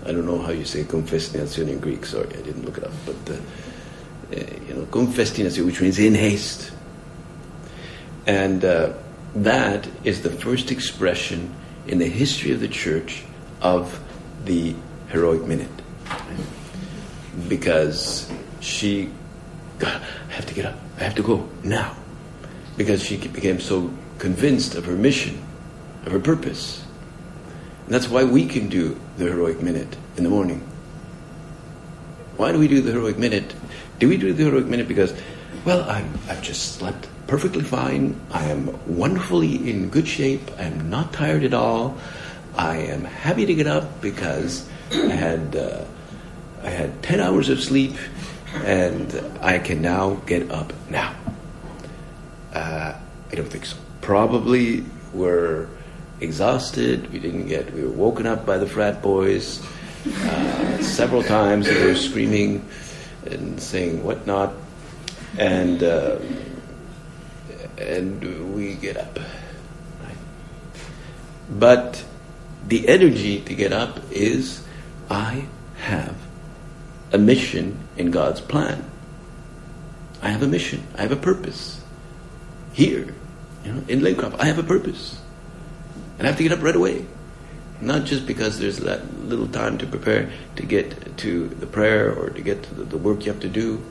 I 0.05 0.12
don't 0.12 0.25
know 0.25 0.41
how 0.41 0.51
you 0.51 0.65
say 0.65 0.84
cum 0.86 1.03
festinatione 1.03 1.70
in 1.70 1.79
Greek. 1.79 2.05
Sorry, 2.05 2.27
I 2.27 2.41
didn't 2.41 2.65
look 2.65 2.77
it 2.77 2.84
up. 2.84 2.94
But 3.05 3.15
uh, 3.29 3.38
uh, 4.34 4.44
you 4.67 4.74
know, 4.74 4.86
cum 4.86 5.08
festinatione, 5.08 5.65
which 5.65 5.82
means 5.82 6.00
in 6.00 6.15
haste, 6.15 6.72
and 8.25 8.63
uh, 8.63 8.94
that 9.36 9.88
is 10.03 10.22
the 10.22 10.32
first 10.32 10.72
expression 10.72 11.53
in 11.88 12.00
the 12.00 12.08
history 12.08 12.51
of 12.51 12.60
the 12.60 12.67
church 12.67 13.24
of 13.62 14.00
the 14.46 14.75
heroic 15.10 15.44
minute, 15.44 15.70
because 17.48 18.32
she 18.62 19.10
God, 19.79 20.01
I 20.29 20.34
have 20.34 20.46
to 20.46 20.53
get 20.53 20.65
up. 20.65 20.79
I 20.98 21.03
have 21.03 21.15
to 21.15 21.24
go 21.24 21.50
now. 21.63 21.96
Because 22.77 23.01
she 23.01 23.17
became 23.17 23.60
so 23.60 23.91
convinced 24.17 24.75
of 24.75 24.86
her 24.86 24.96
mission, 24.96 25.41
of 26.05 26.12
her 26.12 26.20
purpose. 26.20 26.84
And 27.86 27.94
that's 27.94 28.10
why 28.10 28.24
we 28.24 28.46
can 28.48 28.67
do 28.67 29.00
the 29.17 29.25
heroic 29.25 29.62
minute 29.62 29.96
in 30.17 30.24
the 30.24 30.29
morning. 30.29 30.60
Why 32.38 32.51
do 32.51 32.60
we 32.60 32.67
do 32.67 32.82
the 32.82 32.91
heroic 32.91 33.17
minute? 33.17 33.55
Do 34.00 34.10
we 34.10 34.17
do 34.17 34.34
the 34.34 34.44
heroic 34.44 34.65
minute 34.65 34.88
because, 34.88 35.13
well, 35.63 35.89
I'm, 35.89 36.12
I've 36.27 36.41
just 36.41 36.75
slept 36.75 37.08
perfectly 37.27 37.63
fine. 37.63 38.20
I 38.32 38.46
am 38.46 38.77
wonderfully 38.98 39.70
in 39.70 39.89
good 39.89 40.08
shape. 40.08 40.51
I'm 40.60 40.89
not 40.89 41.13
tired 41.13 41.44
at 41.44 41.53
all. 41.53 41.98
I 42.58 42.77
am 42.77 43.03
happy 43.03 43.46
to 43.46 43.53
get 43.53 43.67
up 43.67 44.01
because 44.01 44.67
I 44.91 45.12
had 45.12 45.55
uh, 45.55 45.84
I 46.63 46.70
had 46.70 47.03
ten 47.03 47.20
hours 47.20 47.50
of 47.50 47.62
sleep, 47.62 47.96
and 48.63 49.13
I 49.41 49.60
can 49.60 49.82
now 49.82 50.15
get 50.25 50.50
up 50.51 50.74
now. 50.89 51.13
Uh, 52.55 52.95
I 53.31 53.35
don't 53.35 53.50
think 53.50 53.65
so. 53.65 53.75
Probably 54.00 54.85
we're 55.13 55.67
exhausted. 56.21 57.12
We 57.12 57.19
didn't 57.19 57.47
get. 57.47 57.74
We 57.74 57.83
were 57.83 57.89
woken 57.89 58.25
up 58.25 58.45
by 58.45 58.57
the 58.57 58.65
frat 58.65 59.01
boys 59.01 59.62
uh, 60.07 60.77
several 60.81 61.21
times. 61.21 61.67
They 61.67 61.85
were 61.85 61.95
screaming 61.95 62.65
and 63.25 63.62
saying 63.62 64.05
whatnot, 64.05 64.53
and 65.38 65.83
uh, 65.83 66.19
and 67.77 68.55
we 68.55 68.75
get 68.75 68.95
up. 68.95 69.19
Right? 70.00 70.17
But 71.50 72.05
the 72.65 72.88
energy 72.88 73.41
to 73.41 73.53
get 73.53 73.74
up 73.74 74.00
is 74.12 74.65
I 75.09 75.47
have 75.79 76.15
a 77.12 77.17
mission 77.17 77.79
in 77.97 78.12
God's 78.12 78.39
plan. 78.39 78.89
I 80.21 80.29
have 80.29 80.41
a 80.41 80.47
mission. 80.47 80.88
I 80.97 81.01
have 81.01 81.12
a 81.12 81.17
purpose. 81.17 81.81
Here, 82.75 83.15
you 83.63 83.72
know, 83.72 83.84
in 83.88 84.01
Lakecroft, 84.01 84.36
I 84.38 84.46
have 84.48 84.60
a 84.60 84.63
purpose. 84.63 85.17
And 86.17 86.27
I 86.27 86.29
have 86.32 86.36
to 86.36 86.44
get 86.44 86.51
up 86.51 86.62
right 86.62 86.75
away. 86.75 87.05
Not 87.79 88.03
just 88.03 88.27
because 88.27 88.60
there's 88.60 88.79
that 88.79 89.01
little 89.24 89.48
time 89.48 89.77
to 89.77 89.86
prepare 89.86 90.29
to 90.58 90.65
get 90.65 91.17
to 91.20 91.48
the 91.48 91.67
prayer 91.67 92.13
or 92.13 92.29
to 92.32 92.41
get 92.41 92.63
to 92.63 92.75
the, 92.75 92.84
the 92.84 92.98
work 92.98 93.25
you 93.25 93.32
have 93.32 93.41
to 93.41 93.48
do. 93.48 93.82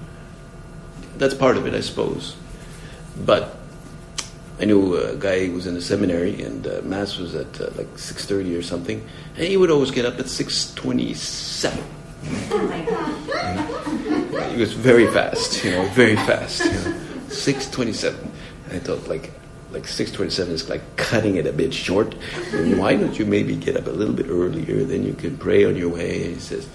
That's 1.16 1.32
part 1.32 1.56
of 1.56 1.66
it, 1.66 1.72
I 1.72 1.80
suppose. 1.80 2.36
But 3.24 3.56
I 4.60 4.66
knew 4.66 4.96
a 4.96 5.16
guy 5.16 5.46
who 5.46 5.54
was 5.54 5.66
in 5.66 5.72
the 5.72 5.80
seminary, 5.80 6.42
and 6.42 6.66
uh, 6.66 6.82
mass 6.82 7.16
was 7.16 7.34
at 7.34 7.58
uh, 7.58 7.70
like 7.76 7.98
six 7.98 8.26
thirty 8.26 8.54
or 8.54 8.62
something, 8.62 9.02
and 9.36 9.46
he 9.46 9.56
would 9.56 9.70
always 9.70 9.92
get 9.92 10.04
up 10.04 10.18
at 10.18 10.28
six 10.28 10.74
twenty-seven. 10.74 11.84
Oh! 12.50 13.70
He 14.54 14.60
was 14.60 14.72
very 14.72 15.08
fast, 15.08 15.64
you 15.64 15.72
know, 15.72 15.84
very 15.94 16.14
fast. 16.14 16.64
You 16.64 16.70
know, 16.70 16.94
six 17.28 17.68
twenty-seven. 17.70 18.30
I 18.74 18.78
thought 18.78 19.06
like 19.08 19.30
like 19.70 19.86
six 19.86 20.10
twenty-seven 20.10 20.52
is 20.54 20.68
like 20.68 20.82
cutting 20.96 21.36
it 21.36 21.46
a 21.46 21.52
bit 21.52 21.72
short. 21.74 22.14
And 22.52 22.78
why 22.82 22.96
don't 22.96 23.18
you 23.18 23.26
maybe 23.26 23.56
get 23.56 23.76
up 23.76 23.86
a 23.86 23.90
little 23.90 24.14
bit 24.14 24.26
earlier? 24.28 24.84
Then 24.84 25.04
you 25.04 25.14
can 25.14 25.36
pray 25.36 25.64
on 25.64 25.76
your 25.76 25.88
way. 25.88 26.34
He 26.34 26.40
says, 26.40 26.68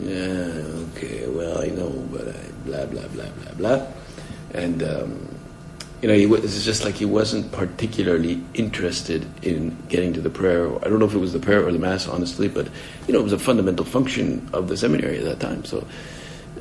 "Yeah, 0.00 0.16
okay, 0.94 1.28
well, 1.28 1.60
I 1.60 1.68
know, 1.68 1.90
but 2.12 2.28
I 2.28 2.50
blah 2.64 2.86
blah 2.86 3.08
blah 3.08 3.28
blah 3.28 3.54
blah," 3.54 3.86
and. 4.52 4.82
Um, 4.82 5.28
you 6.02 6.08
know, 6.08 6.14
he 6.14 6.26
was, 6.26 6.44
it's 6.44 6.62
just 6.62 6.84
like 6.84 6.94
he 6.94 7.06
wasn't 7.06 7.50
particularly 7.52 8.42
interested 8.52 9.26
in 9.42 9.74
getting 9.88 10.12
to 10.12 10.20
the 10.20 10.28
prayer. 10.28 10.66
I 10.84 10.90
don't 10.90 10.98
know 10.98 11.06
if 11.06 11.14
it 11.14 11.18
was 11.18 11.32
the 11.32 11.40
prayer 11.40 11.66
or 11.66 11.72
the 11.72 11.78
mass, 11.78 12.06
honestly, 12.06 12.48
but 12.48 12.68
you 13.06 13.14
know, 13.14 13.20
it 13.20 13.22
was 13.22 13.32
a 13.32 13.38
fundamental 13.38 13.84
function 13.86 14.46
of 14.52 14.68
the 14.68 14.76
seminary 14.76 15.18
at 15.18 15.24
that 15.24 15.40
time. 15.40 15.64
So 15.64 15.86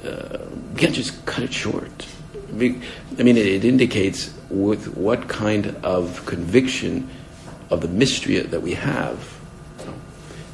uh, 0.05 0.37
you 0.71 0.77
can't 0.77 0.95
just 0.95 1.25
cut 1.25 1.43
it 1.43 1.53
short. 1.53 2.07
I 2.49 2.53
mean, 2.53 2.81
it, 3.19 3.37
it 3.37 3.65
indicates 3.65 4.33
with 4.49 4.95
what 4.95 5.27
kind 5.27 5.75
of 5.83 6.25
conviction 6.25 7.09
of 7.69 7.81
the 7.81 7.87
mystery 7.87 8.39
that 8.39 8.61
we 8.61 8.73
have. 8.73 9.37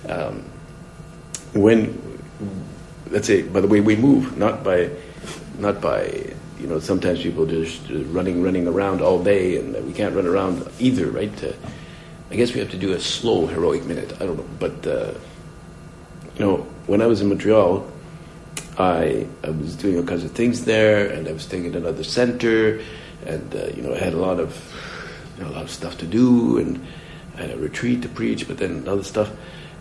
Um, 0.07 0.45
when, 1.53 2.19
let's 3.09 3.27
say, 3.27 3.41
by 3.41 3.59
the 3.61 3.67
way 3.67 3.81
we 3.81 3.95
move, 3.95 4.37
not 4.37 4.63
by, 4.63 4.89
not 5.59 5.81
by 5.81 6.33
you 6.61 6.67
know, 6.67 6.79
sometimes 6.79 7.23
people 7.23 7.47
just 7.47 7.81
running, 7.89 8.43
running 8.43 8.67
around 8.67 9.01
all 9.01 9.21
day, 9.21 9.57
and 9.57 9.73
we 9.85 9.93
can't 9.93 10.15
run 10.15 10.27
around 10.27 10.67
either, 10.79 11.07
right? 11.07 11.43
Uh, 11.43 11.53
I 12.29 12.35
guess 12.35 12.53
we 12.53 12.59
have 12.59 12.69
to 12.71 12.77
do 12.77 12.93
a 12.93 12.99
slow 12.99 13.47
heroic 13.47 13.83
minute. 13.85 14.13
I 14.21 14.25
don't 14.25 14.37
know, 14.37 14.49
but 14.59 14.87
uh, 14.87 15.13
you 16.35 16.45
know, 16.45 16.57
when 16.85 17.01
I 17.01 17.07
was 17.07 17.19
in 17.19 17.29
Montreal, 17.29 17.89
I, 18.77 19.27
I 19.43 19.49
was 19.49 19.75
doing 19.75 19.97
all 19.97 20.03
kinds 20.03 20.23
of 20.23 20.31
things 20.31 20.65
there, 20.65 21.09
and 21.09 21.27
I 21.27 21.31
was 21.31 21.43
staying 21.43 21.65
in 21.65 21.75
another 21.75 22.03
center, 22.03 22.79
and 23.25 23.55
uh, 23.55 23.67
you 23.75 23.81
know, 23.81 23.93
I 23.93 23.97
had 23.97 24.13
a 24.13 24.17
lot 24.17 24.39
of 24.39 24.55
you 25.37 25.43
know, 25.43 25.49
a 25.49 25.53
lot 25.53 25.63
of 25.63 25.71
stuff 25.71 25.97
to 25.99 26.07
do, 26.07 26.57
and 26.57 26.85
I 27.37 27.41
had 27.41 27.51
a 27.51 27.57
retreat 27.57 28.01
to 28.03 28.09
preach, 28.09 28.47
but 28.47 28.57
then 28.57 28.87
other 28.87 29.03
stuff, 29.03 29.31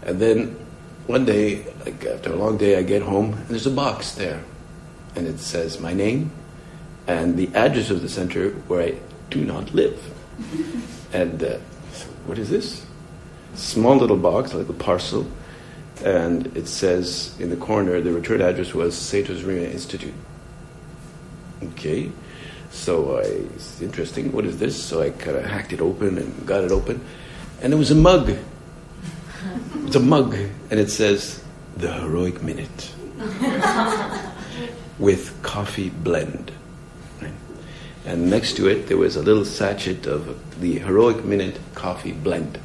and 0.03 0.21
then 0.21 0.57
one 1.07 1.25
day, 1.25 1.67
like 1.85 2.05
after 2.05 2.33
a 2.33 2.37
long 2.37 2.57
day, 2.57 2.79
I 2.79 2.83
get 2.83 3.03
home, 3.03 3.33
and 3.33 3.49
there's 3.49 3.67
a 3.67 3.71
box 3.71 4.13
there, 4.13 4.43
and 5.17 5.27
it 5.27 5.39
says 5.41 5.81
my 5.81 5.93
name 5.93 6.31
and 7.11 7.37
the 7.37 7.49
address 7.55 7.91
of 7.91 8.03
the 8.03 8.09
center 8.09 8.51
where 8.69 8.83
I 8.83 8.95
do 9.31 9.45
not 9.45 9.75
live. 9.75 9.99
And 11.13 11.43
uh, 11.43 11.59
what 12.27 12.39
is 12.39 12.51
this? 12.51 12.87
Small 13.57 13.97
little 13.97 14.17
box, 14.17 14.55
like 14.55 14.69
a 14.69 14.73
parcel, 14.73 15.27
and 16.05 16.57
it 16.57 16.69
says 16.69 17.35
in 17.41 17.51
the 17.51 17.57
corner 17.57 18.01
the 18.01 18.13
return 18.13 18.41
address 18.41 18.75
was 18.75 18.97
Saint 18.97 19.27
Josemaria 19.27 19.73
Institute. 19.73 20.15
Okay, 21.65 22.13
so 22.71 23.19
I, 23.19 23.23
it's 23.23 23.81
interesting. 23.81 24.33
What 24.33 24.45
is 24.45 24.59
this? 24.59 24.83
So 24.83 25.03
I 25.03 25.11
kind 25.11 25.37
of 25.37 25.45
hacked 25.45 25.73
it 25.73 25.81
open 25.81 26.19
and 26.19 26.47
got 26.47 26.65
it 26.65 26.73
open, 26.73 27.05
and 27.61 27.73
it 27.73 27.77
was 27.77 27.91
a 27.91 27.95
mug. 27.95 28.37
It's 29.87 29.97
a 29.97 30.01
mug, 30.01 30.35
and 30.35 30.81
it 30.81 30.91
says 30.91 31.43
the 31.77 31.93
heroic 31.93 32.43
minute 32.43 32.95
with 34.99 35.43
coffee 35.43 35.91
blend. 35.91 36.53
And 38.07 38.31
next 38.31 38.57
to 38.57 38.67
it, 38.67 38.87
there 38.89 38.97
was 38.97 39.17
a 39.17 39.23
little 39.23 39.45
sachet 39.45 40.07
of 40.07 40.61
the 40.61 40.79
Heroic 40.79 41.25
Minute 41.25 41.59
coffee 41.75 42.13
blend. 42.13 42.59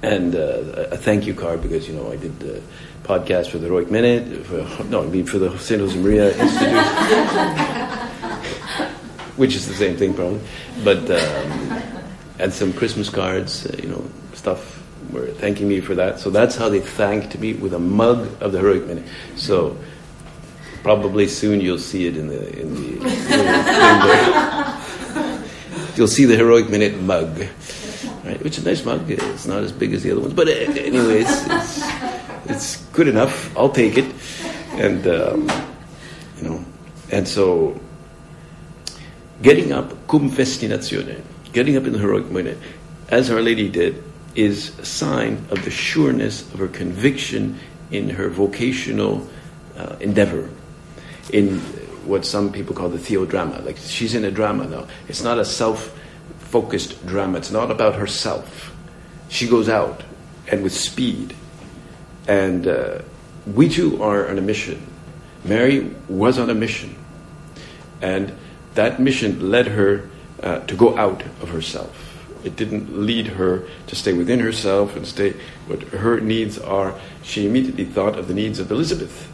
And 0.00 0.36
uh, 0.36 0.88
a 0.92 0.96
thank 0.96 1.26
you 1.26 1.34
card 1.34 1.60
because, 1.60 1.88
you 1.88 1.94
know, 1.94 2.12
I 2.12 2.16
did 2.16 2.38
the 2.38 2.62
podcast 3.02 3.50
for 3.50 3.58
the 3.58 3.66
Heroic 3.66 3.90
Minute, 3.90 4.46
for, 4.46 4.84
no, 4.84 5.02
I 5.02 5.06
mean 5.06 5.26
for 5.26 5.38
the 5.38 5.58
St. 5.58 5.82
Josemaria 5.82 6.30
Institute, 6.38 7.98
which 9.38 9.54
is 9.54 9.66
the 9.66 9.74
same 9.74 9.96
thing 9.96 10.12
probably. 10.12 10.40
But, 10.84 11.10
um, 11.10 11.82
and 12.38 12.52
some 12.52 12.72
Christmas 12.72 13.08
cards, 13.08 13.66
uh, 13.66 13.76
you 13.82 13.88
know, 13.88 14.04
stuff 14.34 14.84
were 15.10 15.28
thanking 15.28 15.68
me 15.68 15.80
for 15.80 15.94
that. 15.94 16.20
So 16.20 16.28
that's 16.28 16.56
how 16.56 16.68
they 16.68 16.80
thanked 16.80 17.38
me 17.38 17.54
with 17.54 17.72
a 17.72 17.78
mug 17.78 18.28
of 18.42 18.52
the 18.52 18.58
Heroic 18.58 18.86
Minute. 18.86 19.06
So, 19.36 19.78
Probably 20.82 21.26
soon 21.28 21.60
you'll 21.60 21.78
see 21.78 22.06
it 22.06 22.16
in 22.16 22.28
the 22.28 22.60
in 22.60 22.74
the. 22.74 22.82
you'll 25.96 26.06
see 26.06 26.24
the 26.24 26.36
heroic 26.36 26.70
minute 26.70 26.96
mug, 27.00 27.36
right? 28.24 28.42
Which 28.42 28.58
is 28.58 28.64
a 28.64 28.68
nice 28.68 28.84
mug. 28.84 29.10
It's 29.10 29.46
not 29.46 29.64
as 29.64 29.72
big 29.72 29.92
as 29.92 30.04
the 30.04 30.12
other 30.12 30.20
ones, 30.20 30.34
but 30.34 30.46
uh, 30.46 30.52
anyways, 30.52 31.26
it's, 31.28 31.82
it's 32.46 32.76
good 32.92 33.08
enough. 33.08 33.56
I'll 33.56 33.70
take 33.70 33.98
it, 33.98 34.14
and 34.74 35.04
um, 35.08 35.50
you 36.36 36.48
know, 36.48 36.64
and 37.10 37.26
so 37.26 37.78
getting 39.42 39.72
up 39.72 39.90
cum 40.08 40.30
festinatione, 40.30 41.22
getting 41.52 41.76
up 41.76 41.84
in 41.84 41.92
the 41.92 41.98
heroic 41.98 42.30
minute, 42.30 42.58
as 43.08 43.30
Our 43.30 43.40
Lady 43.40 43.68
did, 43.68 44.02
is 44.34 44.78
a 44.78 44.84
sign 44.84 45.44
of 45.50 45.64
the 45.64 45.70
sureness 45.70 46.42
of 46.52 46.58
her 46.60 46.68
conviction 46.68 47.58
in 47.90 48.10
her 48.10 48.28
vocational 48.28 49.26
uh, 49.76 49.96
endeavor 50.00 50.50
in 51.32 51.58
what 52.04 52.24
some 52.24 52.52
people 52.52 52.74
call 52.74 52.88
the 52.88 52.98
theodrama. 52.98 53.64
Like 53.64 53.76
she's 53.76 54.14
in 54.14 54.24
a 54.24 54.30
drama 54.30 54.66
now. 54.66 54.86
It's 55.08 55.22
not 55.22 55.38
a 55.38 55.44
self-focused 55.44 57.06
drama. 57.06 57.38
It's 57.38 57.50
not 57.50 57.70
about 57.70 57.94
herself. 57.94 58.74
She 59.28 59.48
goes 59.48 59.68
out 59.68 60.02
and 60.46 60.62
with 60.62 60.72
speed. 60.72 61.34
And 62.26 62.66
uh, 62.66 63.00
we 63.46 63.68
too 63.68 64.02
are 64.02 64.28
on 64.28 64.38
a 64.38 64.42
mission. 64.42 64.86
Mary 65.44 65.94
was 66.08 66.38
on 66.38 66.50
a 66.50 66.54
mission, 66.54 66.94
and 68.02 68.36
that 68.78 68.98
mission 68.98 69.50
led 69.50 69.66
her 69.68 70.08
uh, 70.42 70.60
to 70.60 70.74
go 70.74 70.96
out 70.96 71.22
of 71.42 71.50
herself. 71.50 71.94
It 72.44 72.54
didn't 72.56 72.86
lead 72.96 73.26
her 73.26 73.64
to 73.88 73.96
stay 73.96 74.12
within 74.12 74.40
herself 74.40 74.96
and 74.96 75.04
stay 75.06 75.34
what 75.66 75.82
her 75.82 76.20
needs 76.20 76.58
are. 76.58 76.94
She 77.22 77.46
immediately 77.46 77.84
thought 77.84 78.18
of 78.18 78.28
the 78.28 78.34
needs 78.34 78.58
of 78.58 78.70
Elizabeth, 78.70 79.26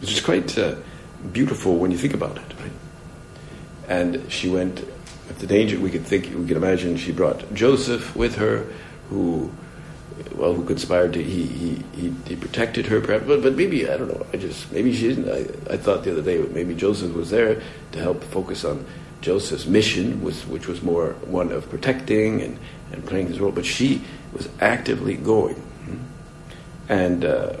which 0.00 0.12
is 0.12 0.20
quite. 0.20 0.56
Uh, 0.56 0.76
beautiful 1.32 1.76
when 1.76 1.90
you 1.90 1.98
think 1.98 2.14
about 2.14 2.36
it, 2.36 2.54
right? 2.60 2.72
And 3.88 4.32
she 4.32 4.48
went 4.48 4.80
at 5.28 5.38
the 5.38 5.46
danger. 5.46 5.78
We 5.78 5.90
could 5.90 6.06
think, 6.06 6.26
we 6.26 6.46
could 6.46 6.56
imagine, 6.56 6.96
she 6.96 7.12
brought 7.12 7.52
Joseph 7.54 8.14
with 8.16 8.36
her, 8.36 8.66
who, 9.08 9.52
well, 10.34 10.54
who 10.54 10.64
conspired 10.64 11.12
to 11.14 11.22
he 11.22 11.44
he, 11.44 11.82
he, 11.94 12.14
he 12.26 12.36
protected 12.36 12.86
her, 12.86 13.00
perhaps, 13.00 13.26
but 13.26 13.42
but 13.42 13.54
maybe 13.54 13.88
I 13.88 13.96
don't 13.96 14.08
know. 14.08 14.26
I 14.32 14.36
just 14.36 14.70
maybe 14.72 14.92
she 14.92 15.08
didn't. 15.08 15.28
I, 15.28 15.74
I 15.74 15.76
thought 15.76 16.04
the 16.04 16.12
other 16.12 16.22
day 16.22 16.38
maybe 16.38 16.74
Joseph 16.74 17.14
was 17.14 17.30
there 17.30 17.62
to 17.92 17.98
help 17.98 18.22
focus 18.24 18.64
on 18.64 18.84
Joseph's 19.20 19.66
mission, 19.66 20.22
was, 20.22 20.46
which 20.46 20.66
was 20.66 20.82
more 20.82 21.12
one 21.26 21.52
of 21.52 21.68
protecting 21.68 22.40
and, 22.40 22.58
and 22.92 23.04
playing 23.04 23.28
his 23.28 23.40
role, 23.40 23.52
but 23.52 23.66
she 23.66 24.02
was 24.32 24.48
actively 24.60 25.16
going. 25.16 25.62
And 26.88 27.24
uh, 27.24 27.56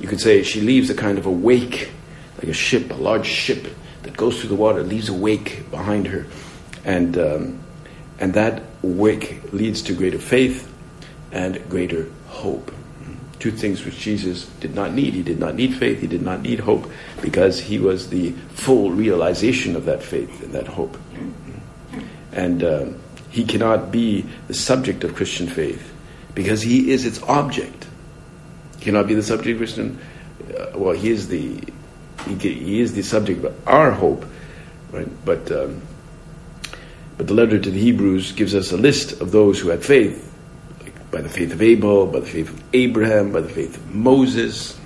you 0.00 0.08
could 0.08 0.20
say 0.20 0.42
she 0.42 0.60
leaves 0.60 0.90
a 0.90 0.94
kind 0.94 1.18
of 1.18 1.26
a 1.26 1.30
wake, 1.30 1.90
like 2.38 2.48
a 2.48 2.52
ship, 2.52 2.90
a 2.90 2.94
large 2.94 3.26
ship 3.26 3.66
that 4.02 4.16
goes 4.16 4.40
through 4.40 4.48
the 4.48 4.56
water, 4.56 4.82
leaves 4.82 5.08
a 5.08 5.14
wake 5.14 5.70
behind 5.70 6.06
her. 6.08 6.26
And, 6.84 7.18
um, 7.18 7.60
and 8.18 8.34
that 8.34 8.62
wake 8.82 9.52
leads 9.52 9.82
to 9.82 9.94
greater 9.94 10.18
faith 10.18 10.72
and 11.32 11.68
greater 11.68 12.06
hope. 12.28 12.72
Two 13.38 13.50
things 13.50 13.84
which 13.84 13.98
Jesus 13.98 14.46
did 14.60 14.74
not 14.74 14.94
need. 14.94 15.14
He 15.14 15.22
did 15.22 15.38
not 15.38 15.54
need 15.54 15.74
faith, 15.74 16.00
he 16.00 16.06
did 16.06 16.22
not 16.22 16.42
need 16.42 16.60
hope, 16.60 16.90
because 17.20 17.60
he 17.60 17.78
was 17.78 18.08
the 18.08 18.32
full 18.54 18.90
realization 18.90 19.76
of 19.76 19.84
that 19.84 20.02
faith 20.02 20.42
and 20.42 20.52
that 20.52 20.66
hope. 20.66 20.96
And 22.32 22.62
uh, 22.62 22.86
he 23.30 23.44
cannot 23.44 23.92
be 23.92 24.24
the 24.48 24.54
subject 24.54 25.04
of 25.04 25.14
Christian 25.14 25.46
faith 25.46 25.92
because 26.34 26.62
he 26.62 26.90
is 26.90 27.04
its 27.04 27.22
object. 27.24 27.86
He 28.78 28.84
cannot 28.84 29.06
be 29.06 29.14
the 29.14 29.22
subject 29.22 29.50
of 29.50 29.58
Christian. 29.58 29.98
Uh, 30.48 30.78
well, 30.78 30.94
he 30.94 31.10
is 31.10 31.28
the 31.28 31.60
he, 32.26 32.80
is 32.80 32.94
the 32.94 33.02
subject 33.02 33.44
of 33.44 33.68
our 33.68 33.92
hope, 33.92 34.24
right? 34.90 35.08
But 35.24 35.50
um, 35.52 35.82
but 37.16 37.26
the 37.26 37.34
letter 37.34 37.58
to 37.58 37.70
the 37.70 37.78
Hebrews 37.78 38.32
gives 38.32 38.54
us 38.54 38.72
a 38.72 38.76
list 38.76 39.20
of 39.20 39.32
those 39.32 39.58
who 39.58 39.68
had 39.68 39.84
faith, 39.84 40.25
by 41.16 41.22
the 41.22 41.30
faith 41.30 41.50
of 41.50 41.62
Abel, 41.62 42.06
by 42.06 42.20
the 42.20 42.26
faith 42.26 42.50
of 42.50 42.62
Abraham, 42.74 43.32
by 43.32 43.40
the 43.40 43.48
faith 43.48 43.78
of 43.78 43.94
Moses, 43.94 44.78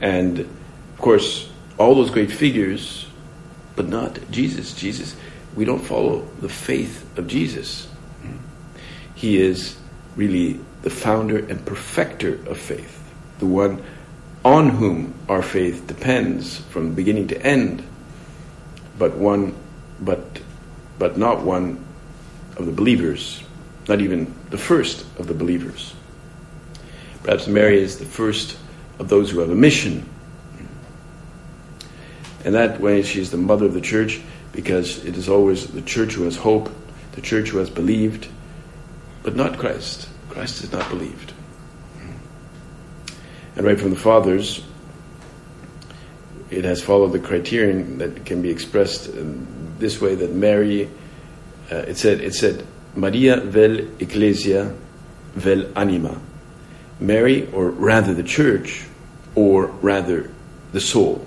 and 0.00 0.38
of 0.38 0.98
course 0.98 1.50
all 1.76 1.96
those 1.96 2.10
great 2.10 2.30
figures, 2.30 3.08
but 3.74 3.88
not 3.88 4.20
Jesus. 4.30 4.72
Jesus, 4.74 5.16
we 5.56 5.64
don't 5.64 5.80
follow 5.80 6.24
the 6.40 6.48
faith 6.48 7.18
of 7.18 7.26
Jesus. 7.26 7.88
He 9.16 9.40
is 9.42 9.76
really 10.14 10.60
the 10.82 10.90
founder 10.90 11.38
and 11.38 11.66
perfecter 11.66 12.34
of 12.46 12.56
faith, 12.56 13.02
the 13.40 13.46
one 13.46 13.82
on 14.44 14.68
whom 14.68 15.14
our 15.28 15.42
faith 15.42 15.84
depends 15.88 16.58
from 16.70 16.94
beginning 16.94 17.26
to 17.26 17.44
end, 17.44 17.84
but 19.00 19.16
one, 19.16 19.52
but, 20.00 20.38
but 20.96 21.18
not 21.18 21.42
one 21.42 21.84
of 22.56 22.66
the 22.66 22.72
believers, 22.72 23.42
not 23.88 24.00
even 24.00 24.34
the 24.50 24.58
first 24.58 25.04
of 25.18 25.26
the 25.26 25.34
believers. 25.34 25.94
Perhaps 27.22 27.46
Mary 27.46 27.80
is 27.80 27.98
the 27.98 28.04
first 28.04 28.56
of 28.98 29.08
those 29.08 29.30
who 29.30 29.40
have 29.40 29.50
a 29.50 29.54
mission. 29.54 30.08
And 32.44 32.54
that 32.54 32.80
way, 32.80 33.02
she 33.02 33.20
is 33.20 33.30
the 33.30 33.36
mother 33.36 33.66
of 33.66 33.74
the 33.74 33.80
church 33.80 34.20
because 34.52 35.04
it 35.04 35.16
is 35.16 35.28
always 35.28 35.66
the 35.68 35.82
church 35.82 36.14
who 36.14 36.24
has 36.24 36.36
hope, 36.36 36.70
the 37.12 37.20
church 37.20 37.50
who 37.50 37.58
has 37.58 37.70
believed, 37.70 38.28
but 39.22 39.36
not 39.36 39.58
Christ. 39.58 40.08
Christ 40.30 40.64
is 40.64 40.72
not 40.72 40.88
believed. 40.88 41.32
And 43.54 43.66
right 43.66 43.78
from 43.78 43.90
the 43.90 43.96
fathers, 43.96 44.64
it 46.50 46.64
has 46.64 46.82
followed 46.82 47.12
the 47.12 47.18
criterion 47.18 47.98
that 47.98 48.24
can 48.26 48.42
be 48.42 48.50
expressed 48.50 49.10
this 49.78 50.00
way 50.00 50.14
that 50.14 50.32
Mary, 50.32 50.90
uh, 51.70 51.76
it 51.76 51.96
said, 51.96 52.20
it 52.20 52.34
said, 52.34 52.66
Maria 52.94 53.40
vel 53.40 53.80
ecclesia 54.00 54.74
vel 55.34 55.66
anima. 55.76 56.20
Mary, 57.00 57.50
or 57.52 57.70
rather 57.70 58.14
the 58.14 58.22
church, 58.22 58.84
or 59.34 59.66
rather 59.66 60.30
the 60.72 60.80
soul. 60.80 61.26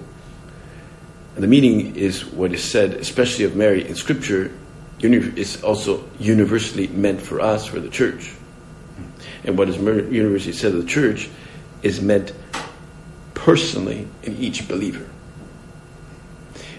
And 1.36 1.44
the 1.44 1.48
meaning 1.48 1.96
is 1.96 2.26
what 2.26 2.54
is 2.54 2.64
said, 2.64 2.94
especially 2.94 3.44
of 3.46 3.56
Mary 3.56 3.88
in 3.88 3.96
Scripture, 3.96 4.52
is 5.02 5.62
also 5.64 6.04
universally 6.18 6.88
meant 6.88 7.22
for 7.22 7.42
us, 7.42 7.66
for 7.66 7.80
the 7.80 7.90
church. 7.90 8.34
And 9.44 9.58
what 9.58 9.68
is 9.70 9.78
universally 9.78 10.54
said 10.54 10.74
of 10.74 10.82
the 10.82 10.90
church 10.90 11.30
is 11.84 12.02
meant 12.02 12.32
personally 13.34 14.08
in 14.24 14.38
each 14.38 14.68
believer. 14.68 15.08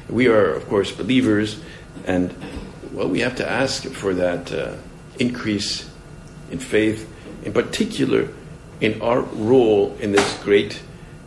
We 0.09 0.29
are, 0.29 0.55
of 0.55 0.67
course, 0.69 0.91
believers, 0.91 1.61
and 2.07 2.35
well, 2.97 3.09
we 3.09 3.21
have 3.21 3.37
to 3.37 3.49
ask 3.49 3.85
for 3.85 4.15
that 4.15 4.51
uh, 4.51 4.75
increase 5.19 5.87
in 6.51 6.59
faith, 6.59 7.07
in 7.45 7.53
particular 7.53 8.31
in 8.81 9.03
our 9.03 9.21
role 9.21 9.95
in 10.01 10.13
this 10.13 10.43
great 10.43 10.83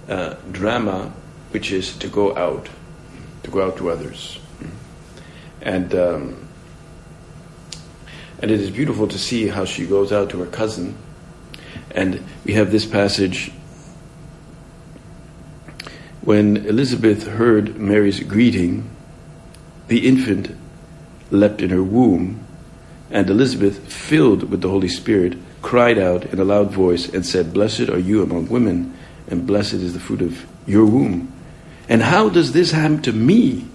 uh, 0.08 0.34
drama, 0.52 1.14
which 1.52 1.72
is 1.72 1.96
to 1.98 2.08
go 2.08 2.36
out, 2.36 2.68
to 3.44 3.52
go 3.52 3.62
out 3.62 3.78
to 3.78 3.92
others. 3.92 4.40
And 5.62 5.94
um, 5.94 6.48
and 8.42 8.50
it 8.50 8.60
is 8.60 8.72
beautiful 8.72 9.08
to 9.08 9.20
see 9.20 9.48
how 9.48 9.66
she 9.66 9.86
goes 9.86 10.12
out 10.12 10.32
to 10.32 10.40
her 10.40 10.48
cousin. 10.48 10.98
And 11.92 12.26
we 12.46 12.54
have 12.54 12.72
this 12.72 12.88
passage 12.88 13.52
when 16.22 16.58
Elizabeth 16.58 17.28
heard 17.28 17.78
Mary's 17.78 18.22
greeting, 18.22 18.90
the 19.88 20.08
infant 20.08 20.56
leapt 21.32 21.62
in 21.62 21.70
her 21.70 21.84
womb, 21.84 22.46
and 23.12 23.30
Elizabeth, 23.30 23.92
filled 23.92 24.50
with 24.50 24.62
the 24.62 24.70
Holy 24.70 24.88
Spirit, 24.88 25.38
cried 25.62 25.98
out 25.98 26.26
in 26.26 26.40
a 26.40 26.44
loud 26.44 26.72
voice 26.72 27.10
and 27.10 27.26
said, 27.26 27.54
Blessed 27.54 27.90
are 27.90 28.00
you 28.00 28.22
among 28.22 28.50
women, 28.50 28.96
and 29.28 29.48
blessed 29.48 29.74
is 29.74 29.94
the 29.94 30.00
fruit 30.00 30.22
of 30.22 30.46
your 30.68 30.86
womb. 30.86 31.32
And 31.88 32.04
how 32.04 32.30
does 32.30 32.52
this 32.52 32.72
happen 32.72 33.02
to 33.04 33.12
me, 33.12 33.68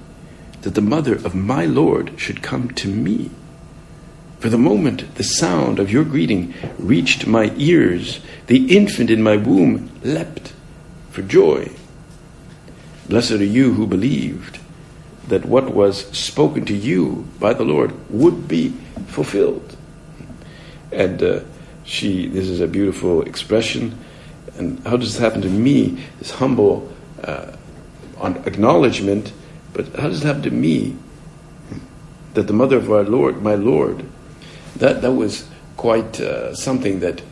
that 0.62 0.74
the 0.74 0.80
mother 0.80 1.14
of 1.16 1.34
my 1.34 1.64
Lord 1.64 2.12
should 2.16 2.42
come 2.42 2.70
to 2.70 2.88
me? 2.88 3.30
For 4.38 4.48
the 4.48 4.58
moment 4.58 5.14
the 5.16 5.24
sound 5.24 5.78
of 5.78 5.90
your 5.90 6.04
greeting 6.04 6.54
reached 6.78 7.26
my 7.26 7.52
ears, 7.56 8.20
the 8.46 8.76
infant 8.76 9.10
in 9.10 9.22
my 9.22 9.36
womb 9.36 9.90
leapt 10.02 10.52
for 11.10 11.22
joy. 11.22 11.70
Blessed 13.08 13.32
are 13.32 13.44
you 13.44 13.74
who 13.74 13.86
believed 13.86 14.58
that 15.28 15.44
what 15.44 15.74
was 15.74 16.06
spoken 16.16 16.64
to 16.66 16.74
you 16.74 17.26
by 17.40 17.54
the 17.54 17.64
Lord 17.64 17.92
would 18.10 18.46
be 18.46 18.70
fulfilled. 19.06 19.76
And 20.92 21.22
uh, 21.22 21.40
she, 21.84 22.26
this 22.28 22.48
is 22.48 22.60
a 22.60 22.66
beautiful 22.66 23.22
expression. 23.22 23.98
And 24.56 24.84
how 24.86 24.96
does 24.96 25.14
this 25.14 25.22
happen 25.22 25.42
to 25.42 25.48
me? 25.48 26.02
This 26.18 26.30
humble 26.30 26.92
uh, 27.22 27.52
acknowledgement, 28.22 29.32
but 29.72 29.86
how 29.96 30.08
does 30.08 30.22
it 30.22 30.26
happen 30.26 30.42
to 30.42 30.50
me 30.50 30.96
that 32.34 32.46
the 32.46 32.52
mother 32.52 32.76
of 32.76 32.90
our 32.90 33.04
Lord, 33.04 33.42
my 33.42 33.54
Lord, 33.54 34.04
that, 34.76 35.02
that 35.02 35.12
was 35.12 35.48
quite 35.76 36.20
uh, 36.20 36.54
something 36.54 37.00
that, 37.00 37.22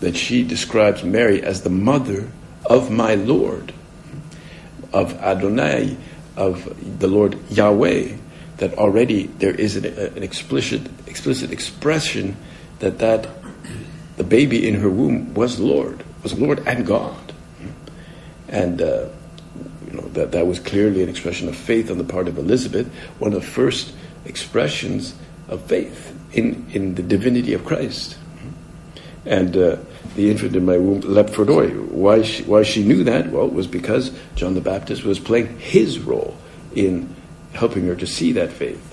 that 0.00 0.16
she 0.16 0.42
describes 0.42 1.04
Mary 1.04 1.42
as 1.42 1.62
the 1.62 1.70
mother 1.70 2.28
of 2.66 2.90
my 2.90 3.14
Lord, 3.14 3.72
of 4.92 5.14
Adonai, 5.20 5.96
of 6.38 7.00
the 7.00 7.08
Lord 7.08 7.36
Yahweh, 7.50 8.16
that 8.58 8.74
already 8.78 9.26
there 9.26 9.54
is 9.54 9.76
an, 9.76 9.84
an 9.86 10.22
explicit, 10.22 10.82
explicit 11.06 11.52
expression 11.52 12.36
that, 12.78 12.98
that 13.00 13.28
the 14.16 14.24
baby 14.24 14.66
in 14.66 14.76
her 14.76 14.88
womb 14.88 15.34
was 15.34 15.58
Lord, 15.58 16.04
was 16.22 16.38
Lord 16.38 16.66
and 16.66 16.86
God. 16.86 17.32
And 18.48 18.80
uh, 18.80 19.08
you 19.86 19.92
know 19.92 20.08
that, 20.08 20.32
that 20.32 20.46
was 20.46 20.58
clearly 20.58 21.02
an 21.02 21.08
expression 21.08 21.48
of 21.48 21.56
faith 21.56 21.90
on 21.90 21.98
the 21.98 22.04
part 22.04 22.28
of 22.28 22.38
Elizabeth, 22.38 22.86
one 23.18 23.32
of 23.32 23.40
the 23.40 23.46
first 23.46 23.92
expressions 24.24 25.14
of 25.48 25.62
faith 25.62 26.16
in, 26.32 26.66
in 26.70 26.94
the 26.94 27.02
divinity 27.02 27.52
of 27.52 27.64
Christ. 27.64 28.16
And 29.24 29.56
uh, 29.56 29.76
the 30.14 30.30
infant 30.30 30.56
in 30.56 30.64
my 30.64 30.76
womb 30.76 31.00
leapt 31.00 31.30
for 31.30 31.44
joy. 31.44 31.68
Why 31.70 32.22
she, 32.22 32.42
why 32.44 32.62
she 32.62 32.84
knew 32.84 33.04
that? 33.04 33.30
Well, 33.30 33.46
it 33.46 33.52
was 33.52 33.66
because 33.66 34.12
John 34.34 34.54
the 34.54 34.60
Baptist 34.60 35.04
was 35.04 35.18
playing 35.18 35.58
his 35.58 35.98
role 35.98 36.36
in 36.74 37.14
helping 37.52 37.86
her 37.86 37.96
to 37.96 38.06
see 38.06 38.32
that 38.32 38.52
faith. 38.52 38.84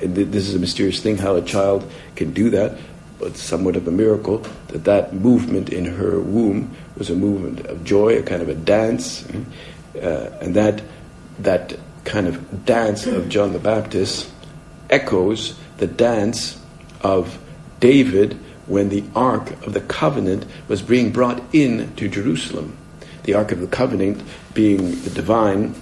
This 0.00 0.48
is 0.48 0.54
a 0.54 0.58
mysterious 0.58 1.00
thing 1.00 1.18
how 1.18 1.36
a 1.36 1.42
child 1.42 1.88
can 2.16 2.32
do 2.32 2.50
that, 2.50 2.78
but 3.18 3.36
somewhat 3.36 3.76
of 3.76 3.86
a 3.86 3.90
miracle 3.90 4.38
that 4.68 4.84
that 4.84 5.14
movement 5.14 5.70
in 5.70 5.84
her 5.84 6.18
womb 6.20 6.76
was 6.96 7.10
a 7.10 7.14
movement 7.14 7.66
of 7.66 7.84
joy, 7.84 8.18
a 8.18 8.22
kind 8.22 8.42
of 8.42 8.48
a 8.48 8.54
dance, 8.54 9.26
uh, 9.94 10.38
and 10.40 10.54
that 10.54 10.82
that 11.38 11.78
kind 12.04 12.26
of 12.26 12.64
dance 12.64 13.06
of 13.06 13.28
John 13.28 13.52
the 13.52 13.58
Baptist 13.58 14.30
echoes 14.90 15.58
the 15.76 15.86
dance 15.86 16.60
of 17.02 17.38
David 17.80 18.38
when 18.68 18.88
the 18.88 19.04
Ark 19.14 19.50
of 19.66 19.72
the 19.72 19.80
Covenant 19.80 20.44
was 20.68 20.82
being 20.82 21.10
brought 21.10 21.42
in 21.52 21.94
to 21.96 22.08
Jerusalem. 22.08 22.76
The 23.24 23.34
Ark 23.34 23.52
of 23.52 23.60
the 23.60 23.66
Covenant 23.66 24.22
being 24.54 25.02
the 25.02 25.10
divine, 25.10 25.74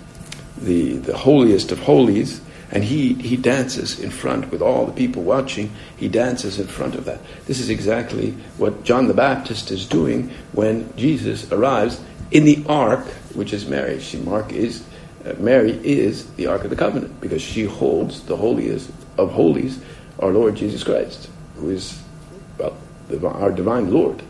the, 0.57 0.96
the 0.96 1.16
holiest 1.16 1.72
of 1.72 1.81
holies, 1.81 2.40
and 2.70 2.83
he, 2.83 3.14
he 3.14 3.37
dances 3.37 4.01
in 4.01 4.11
front 4.11 4.51
with 4.51 4.61
all 4.61 4.87
the 4.87 4.92
people 4.92 5.22
watching. 5.22 5.72
He 5.96 6.09
dances 6.09 6.59
in 6.59 6.66
front 6.66 6.94
of 6.94 7.05
that. 7.05 7.20
This 7.46 7.61
is 7.61 7.70
exactly 7.70 8.33
what 8.57 8.83
John 8.83 9.07
the 9.07 9.14
Baptist 9.14 9.70
is 9.70 9.87
doing 9.87 10.31
when 10.53 10.94
Jesus 10.96 11.51
arrives 11.53 12.01
in 12.31 12.44
the 12.44 12.64
ark, 12.68 13.07
which 13.35 13.53
is 13.53 13.66
Mary. 13.66 14.01
See, 14.01 14.18
Mark 14.18 14.53
is 14.53 14.85
uh, 15.27 15.35
Mary 15.38 15.72
is 15.83 16.31
the 16.35 16.46
Ark 16.46 16.62
of 16.62 16.70
the 16.70 16.77
Covenant 16.77 17.20
because 17.20 17.42
she 17.42 17.64
holds 17.64 18.22
the 18.22 18.37
holiest 18.37 18.90
of 19.18 19.33
holies, 19.33 19.81
our 20.20 20.31
Lord 20.31 20.55
Jesus 20.55 20.85
Christ, 20.85 21.29
who 21.57 21.70
is, 21.70 22.01
our 23.24 23.50
divine 23.50 23.92
Lord. 23.92 24.22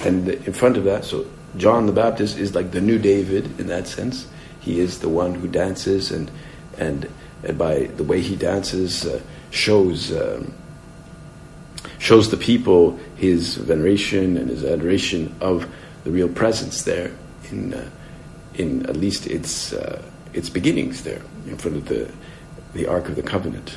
And 0.00 0.28
in 0.28 0.52
front 0.52 0.76
of 0.76 0.84
that, 0.84 1.04
so 1.04 1.26
John 1.56 1.86
the 1.86 1.92
Baptist 1.92 2.38
is 2.38 2.54
like 2.54 2.70
the 2.70 2.80
new 2.80 2.98
David 2.98 3.60
in 3.60 3.66
that 3.66 3.86
sense. 3.86 4.28
He 4.60 4.78
is 4.78 5.00
the 5.00 5.08
one 5.08 5.34
who 5.34 5.48
dances, 5.48 6.10
and 6.10 6.30
and, 6.78 7.10
and 7.42 7.58
by 7.58 7.84
the 7.96 8.04
way 8.04 8.20
he 8.20 8.36
dances, 8.36 9.04
uh, 9.04 9.20
shows 9.50 10.12
um, 10.12 10.54
shows 11.98 12.30
the 12.30 12.36
people 12.36 12.98
his 13.16 13.56
veneration 13.56 14.36
and 14.36 14.48
his 14.48 14.64
adoration 14.64 15.34
of 15.40 15.68
the 16.04 16.10
real 16.10 16.28
presence 16.28 16.82
there 16.82 17.10
in 17.50 17.74
uh, 17.74 17.90
in 18.54 18.86
at 18.86 18.96
least 18.96 19.26
its 19.26 19.72
uh, 19.72 20.02
its 20.32 20.48
beginnings 20.48 21.02
there 21.02 21.22
in 21.46 21.56
front 21.56 21.76
of 21.76 21.86
the 21.86 22.10
the 22.74 22.86
Ark 22.86 23.08
of 23.08 23.16
the 23.16 23.22
Covenant. 23.22 23.76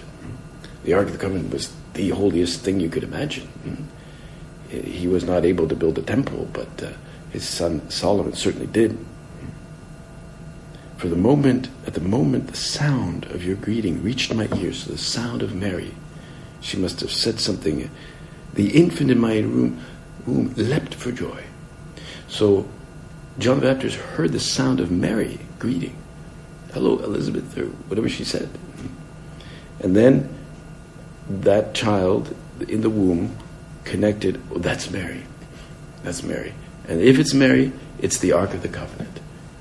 The 0.83 0.93
Ark 0.93 1.07
of 1.07 1.13
the 1.13 1.19
Covenant 1.19 1.51
was 1.51 1.73
the 1.93 2.09
holiest 2.09 2.61
thing 2.61 2.79
you 2.79 2.89
could 2.89 3.03
imagine. 3.03 3.47
He 4.81 5.07
was 5.07 5.23
not 5.23 5.45
able 5.45 5.67
to 5.67 5.75
build 5.75 5.99
a 5.99 6.01
temple, 6.01 6.49
but 6.51 6.83
uh, 6.83 6.93
his 7.31 7.47
son 7.47 7.87
Solomon 7.89 8.33
certainly 8.33 8.67
did. 8.67 8.97
For 10.97 11.09
the 11.09 11.15
moment, 11.15 11.69
at 11.85 11.93
the 11.93 12.01
moment 12.01 12.47
the 12.47 12.57
sound 12.57 13.25
of 13.25 13.43
your 13.43 13.55
greeting 13.55 14.01
reached 14.01 14.33
my 14.33 14.47
ears, 14.55 14.85
the 14.85 14.97
sound 14.97 15.43
of 15.43 15.53
Mary, 15.53 15.93
she 16.61 16.77
must 16.77 17.01
have 17.01 17.11
said 17.11 17.39
something. 17.39 17.89
The 18.53 18.69
infant 18.69 19.11
in 19.11 19.19
my 19.19 19.39
room, 19.39 19.79
womb 20.25 20.53
leapt 20.55 20.95
for 20.95 21.11
joy. 21.11 21.43
So 22.27 22.67
John 23.37 23.59
the 23.59 23.67
Baptist 23.67 23.97
heard 23.97 24.31
the 24.31 24.39
sound 24.39 24.79
of 24.79 24.91
Mary 24.91 25.39
greeting. 25.59 25.95
Hello, 26.73 26.97
Elizabeth, 26.99 27.57
or 27.57 27.65
whatever 27.65 28.09
she 28.09 28.23
said. 28.23 28.49
And 29.81 29.95
then 29.95 30.33
that 31.29 31.75
child 31.75 32.35
in 32.67 32.81
the 32.81 32.89
womb 32.89 33.37
connected, 33.83 34.41
oh, 34.51 34.59
that's 34.59 34.89
Mary. 34.89 35.23
That's 36.03 36.23
Mary. 36.23 36.53
And 36.87 37.01
if 37.01 37.19
it's 37.19 37.33
Mary, 37.33 37.71
it's 37.99 38.19
the 38.19 38.33
Ark 38.33 38.53
of 38.53 38.61
the 38.61 38.69
Covenant. 38.69 39.19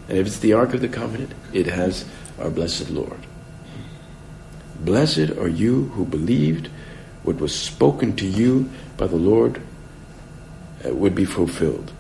And 0.09 0.19
if 0.19 0.27
it's 0.27 0.41
the 0.41 0.53
Ark 0.53 0.75
of 0.75 0.81
the 0.81 0.89
Covenant, 0.89 1.33
it 1.53 1.67
has 1.67 2.05
our 2.41 2.51
blessed 2.51 2.91
Lord. 2.91 3.27
Blessed 4.81 5.31
are 5.39 5.49
you 5.49 5.85
who 5.95 6.05
believed 6.05 6.69
what 7.23 7.37
was 7.37 7.55
spoken 7.55 8.17
to 8.17 8.27
you 8.27 8.69
by 8.97 9.07
the 9.07 9.17
Lord 9.17 9.63
uh, 10.85 10.93
would 10.93 11.15
be 11.15 11.25
fulfilled. 11.25 11.93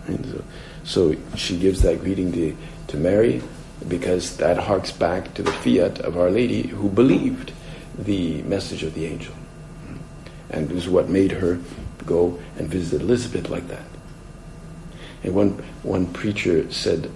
So, 0.84 1.14
she 1.36 1.56
gives 1.56 1.82
that 1.82 2.00
greeting 2.00 2.32
to, 2.32 2.56
to 2.88 2.96
Mary 2.96 3.40
because 3.86 4.36
that 4.38 4.58
harks 4.58 4.90
back 4.90 5.32
to 5.34 5.42
the 5.42 5.52
fiat 5.52 6.00
of 6.00 6.16
Our 6.16 6.30
Lady 6.30 6.66
who 6.66 6.88
believed 6.88 7.52
the 7.96 8.42
message 8.42 8.82
of 8.82 8.94
the 8.94 9.06
angel. 9.06 9.34
And 10.50 10.70
was 10.72 10.88
what 10.88 11.08
made 11.08 11.32
her 11.32 11.60
go 12.06 12.38
and 12.58 12.68
visit 12.68 13.02
Elizabeth 13.02 13.48
like 13.48 13.68
that. 13.68 13.84
And 15.22 15.34
one, 15.34 15.50
one 15.82 16.06
preacher 16.06 16.70
said 16.72 17.10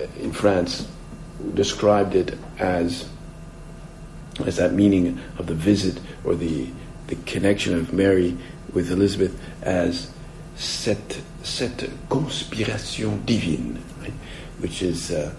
uh, 0.00 0.04
in 0.20 0.32
France, 0.32 0.88
described 1.54 2.14
it 2.14 2.36
as, 2.58 3.08
as 4.44 4.56
that 4.56 4.72
meaning 4.72 5.20
of 5.38 5.46
the 5.46 5.54
visit 5.54 6.00
or 6.24 6.34
the, 6.34 6.68
the 7.08 7.16
connection 7.26 7.74
of 7.74 7.92
Mary 7.92 8.36
with 8.72 8.90
Elizabeth 8.90 9.38
as 9.62 10.10
cette, 10.56 11.20
cette 11.42 11.90
conspiration 12.08 13.22
divine, 13.24 13.82
right? 14.00 14.12
which 14.58 14.82
is, 14.82 15.10
uh, 15.10 15.32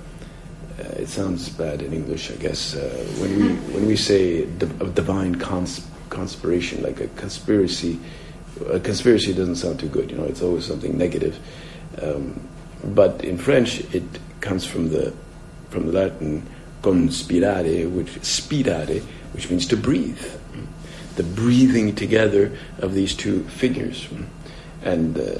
uh, 0.79 0.83
it 0.97 1.07
sounds 1.07 1.49
bad 1.49 1.81
in 1.81 1.93
English, 1.93 2.31
I 2.31 2.35
guess, 2.35 2.75
uh, 2.75 2.89
when, 3.19 3.39
we, 3.39 3.53
when 3.73 3.87
we 3.87 3.95
say 3.95 4.45
di- 4.45 4.91
divine 4.93 5.35
cons- 5.35 5.87
conspiration, 6.09 6.83
like 6.83 6.99
a 6.99 7.07
conspiracy, 7.09 7.99
a 8.69 8.79
conspiracy 8.79 9.33
doesn't 9.33 9.57
sound 9.57 9.79
too 9.79 9.89
good, 9.89 10.11
you 10.11 10.17
know, 10.17 10.25
it's 10.25 10.41
always 10.41 10.65
something 10.65 10.97
negative. 10.97 11.39
Um, 12.01 12.47
but 12.83 13.23
in 13.23 13.37
French, 13.37 13.79
it 13.93 14.03
comes 14.41 14.65
from 14.65 14.89
the, 14.89 15.13
from 15.69 15.87
the 15.87 15.93
Latin 15.93 16.47
conspirare, 16.81 17.89
which 17.89 18.09
spirare, 18.21 19.01
which 19.33 19.49
means 19.49 19.67
to 19.67 19.77
breathe. 19.77 20.23
The 21.15 21.23
breathing 21.23 21.95
together 21.95 22.51
of 22.79 22.93
these 22.93 23.15
two 23.15 23.43
figures 23.45 24.07
and 24.85 25.17
uh, 25.17 25.35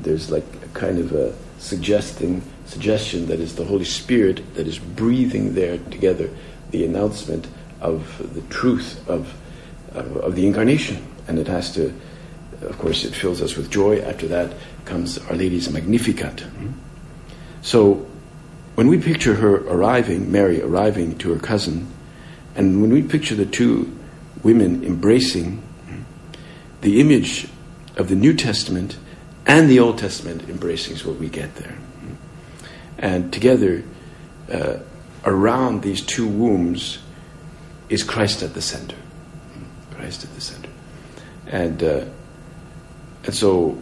there's 0.00 0.30
like 0.30 0.44
a 0.62 0.68
kind 0.68 0.98
of 0.98 1.12
a 1.12 1.34
suggesting 1.58 2.42
suggestion 2.64 3.26
that 3.26 3.40
is 3.40 3.56
the 3.56 3.64
Holy 3.64 3.84
Spirit 3.84 4.54
that 4.54 4.66
is 4.66 4.78
breathing 4.78 5.54
there 5.54 5.78
together 5.90 6.30
the 6.70 6.84
announcement 6.84 7.46
of 7.80 8.34
the 8.34 8.40
truth 8.42 9.06
of 9.08 9.34
of, 9.94 10.34
the 10.34 10.46
incarnation, 10.46 11.04
and 11.28 11.38
it 11.38 11.46
has 11.46 11.72
to. 11.74 11.94
Of 12.62 12.78
course, 12.78 13.04
it 13.04 13.14
fills 13.14 13.42
us 13.42 13.56
with 13.56 13.70
joy. 13.70 14.00
After 14.00 14.26
that 14.28 14.54
comes 14.84 15.18
Our 15.18 15.36
Lady's 15.36 15.70
Magnificat. 15.70 16.44
So, 17.62 18.06
when 18.74 18.88
we 18.88 18.98
picture 18.98 19.34
her 19.34 19.56
arriving, 19.56 20.30
Mary 20.32 20.62
arriving 20.62 21.18
to 21.18 21.32
her 21.32 21.38
cousin, 21.38 21.88
and 22.54 22.80
when 22.80 22.92
we 22.92 23.02
picture 23.02 23.34
the 23.34 23.46
two 23.46 23.96
women 24.42 24.84
embracing, 24.84 25.62
the 26.80 27.00
image 27.00 27.48
of 27.96 28.08
the 28.08 28.14
New 28.14 28.34
Testament 28.34 28.96
and 29.46 29.68
the 29.68 29.80
Old 29.80 29.98
Testament 29.98 30.48
embracing 30.48 30.94
is 30.94 31.04
what 31.04 31.16
we 31.16 31.28
get 31.28 31.54
there. 31.56 31.76
And 32.98 33.32
together, 33.32 33.84
uh, 34.50 34.78
around 35.24 35.82
these 35.82 36.00
two 36.00 36.26
wombs, 36.26 36.98
is 37.88 38.02
Christ 38.02 38.42
at 38.42 38.54
the 38.54 38.62
center. 38.62 38.96
Christ 40.04 40.24
at 40.24 40.34
the 40.34 40.40
center. 40.42 40.68
And, 41.46 41.82
uh, 41.82 42.04
and 43.24 43.34
so, 43.34 43.80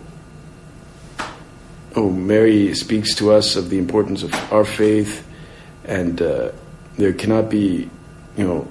oh, 1.97 2.11
Mary 2.11 2.73
speaks 2.75 3.17
to 3.17 3.33
us 3.33 3.57
of 3.57 3.71
the 3.71 3.79
importance 3.79 4.23
of 4.23 4.33
our 4.53 4.65
faith, 4.65 5.27
and 5.85 6.23
uh, 6.23 6.53
there 6.97 7.13
cannot 7.13 7.51
be, 7.51 7.91
you 8.37 8.45
know, 8.47 8.69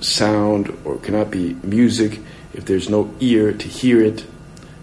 sound 0.00 0.76
or 0.84 0.98
cannot 0.98 1.30
be 1.30 1.54
music 1.62 2.18
if 2.52 2.64
there's 2.64 2.88
no 2.90 3.14
ear 3.20 3.52
to 3.52 3.68
hear 3.68 4.02
it 4.02 4.26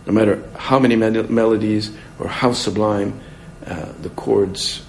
no 0.06 0.14
matter 0.14 0.42
how 0.56 0.80
many 0.80 0.96
melodies 0.96 1.92
or 2.20 2.30
how 2.30 2.54
sublime 2.54 3.20
uh, 3.66 3.92
the 4.04 4.10
chords 4.10 4.86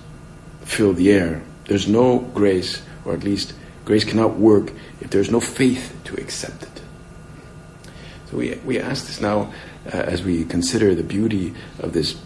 fill 0.62 0.92
the 0.92 1.10
air. 1.10 1.42
There's 1.64 1.88
no 1.88 2.18
grace, 2.18 2.82
or 3.04 3.14
at 3.14 3.24
least 3.24 3.54
grace 3.84 4.04
cannot 4.04 4.36
work 4.36 4.72
if 5.00 5.10
there's 5.10 5.30
no 5.30 5.40
faith 5.40 5.98
to 6.04 6.14
accept 6.14 6.62
it. 6.62 6.75
We, 8.36 8.54
we 8.64 8.78
ask 8.78 9.06
this 9.06 9.20
now 9.20 9.52
uh, 9.86 9.96
as 9.96 10.22
we 10.22 10.44
consider 10.44 10.94
the 10.94 11.02
beauty 11.02 11.54
of 11.80 11.92
this 11.92 12.20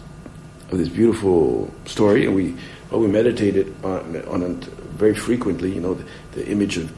of 0.69 0.77
this 0.77 0.89
beautiful 0.89 1.73
story, 1.85 2.25
and 2.25 2.35
we 2.35 2.55
well, 2.91 3.01
we 3.01 3.07
meditated 3.07 3.73
on, 3.83 4.15
on 4.27 4.43
it 4.43 4.63
very 4.65 5.15
frequently. 5.15 5.73
You 5.73 5.81
know, 5.81 5.93
the, 5.95 6.05
the 6.33 6.47
image 6.47 6.77
of 6.77 6.91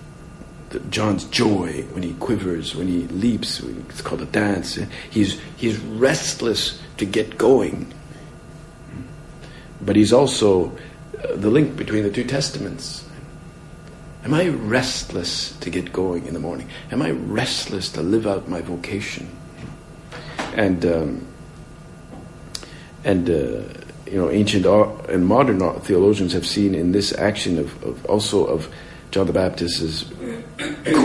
John's 0.90 1.26
joy 1.26 1.84
when 1.92 2.04
he 2.04 2.14
quivers, 2.14 2.76
when 2.76 2.88
he 2.88 3.08
leaps. 3.08 3.60
It's 3.60 4.02
called 4.02 4.22
a 4.22 4.26
dance. 4.26 4.80
He's, 5.10 5.40
he's 5.58 5.78
restless 5.78 6.82
to 6.98 7.06
get 7.06 7.38
going. 7.38 7.94
But 9.82 9.96
he's 9.96 10.14
also 10.14 10.72
uh, 11.24 11.36
the 11.36 11.50
link 11.50 11.76
between 11.76 12.04
the 12.04 12.12
two 12.12 12.24
testaments. 12.24 13.03
Am 14.24 14.34
I 14.34 14.48
restless 14.48 15.52
to 15.58 15.70
get 15.70 15.92
going 15.92 16.26
in 16.26 16.34
the 16.34 16.40
morning? 16.40 16.70
Am 16.92 17.02
I 17.02 17.12
restless 17.12 17.90
to 17.92 18.02
live 18.02 18.26
out 18.26 18.48
my 18.48 18.62
vocation? 18.62 19.30
And 20.56 20.86
um, 20.86 21.28
and 23.04 23.30
uh, 23.30 23.64
you 24.06 24.18
know, 24.18 24.30
ancient 24.30 24.66
and 25.10 25.26
modern 25.26 25.60
theologians 25.82 26.34
have 26.34 26.46
seen 26.46 26.76
in 26.76 26.92
this 26.92 27.12
action 27.18 27.58
of, 27.58 27.84
of 27.84 28.06
also 28.06 28.46
of 28.46 28.74
John 29.12 29.28
the 29.28 29.34
Baptist's 29.34 30.06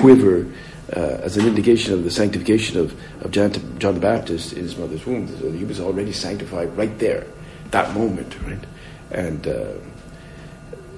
quiver 0.00 0.46
uh, 0.94 1.00
as 1.22 1.36
an 1.36 1.46
indication 1.46 1.94
of 1.94 2.04
the 2.04 2.10
sanctification 2.10 2.78
of, 2.78 2.94
of 3.22 3.30
John, 3.30 3.52
John 3.78 3.94
the 3.94 4.00
Baptist 4.00 4.52
in 4.52 4.62
his 4.62 4.76
mother's 4.76 5.04
womb. 5.04 5.28
So 5.38 5.50
he 5.50 5.64
was 5.64 5.80
already 5.80 6.12
sanctified 6.12 6.76
right 6.76 6.96
there, 6.98 7.26
that 7.70 7.94
moment, 7.94 8.34
right? 8.42 8.64
And 9.10 9.46
uh, 9.46 9.72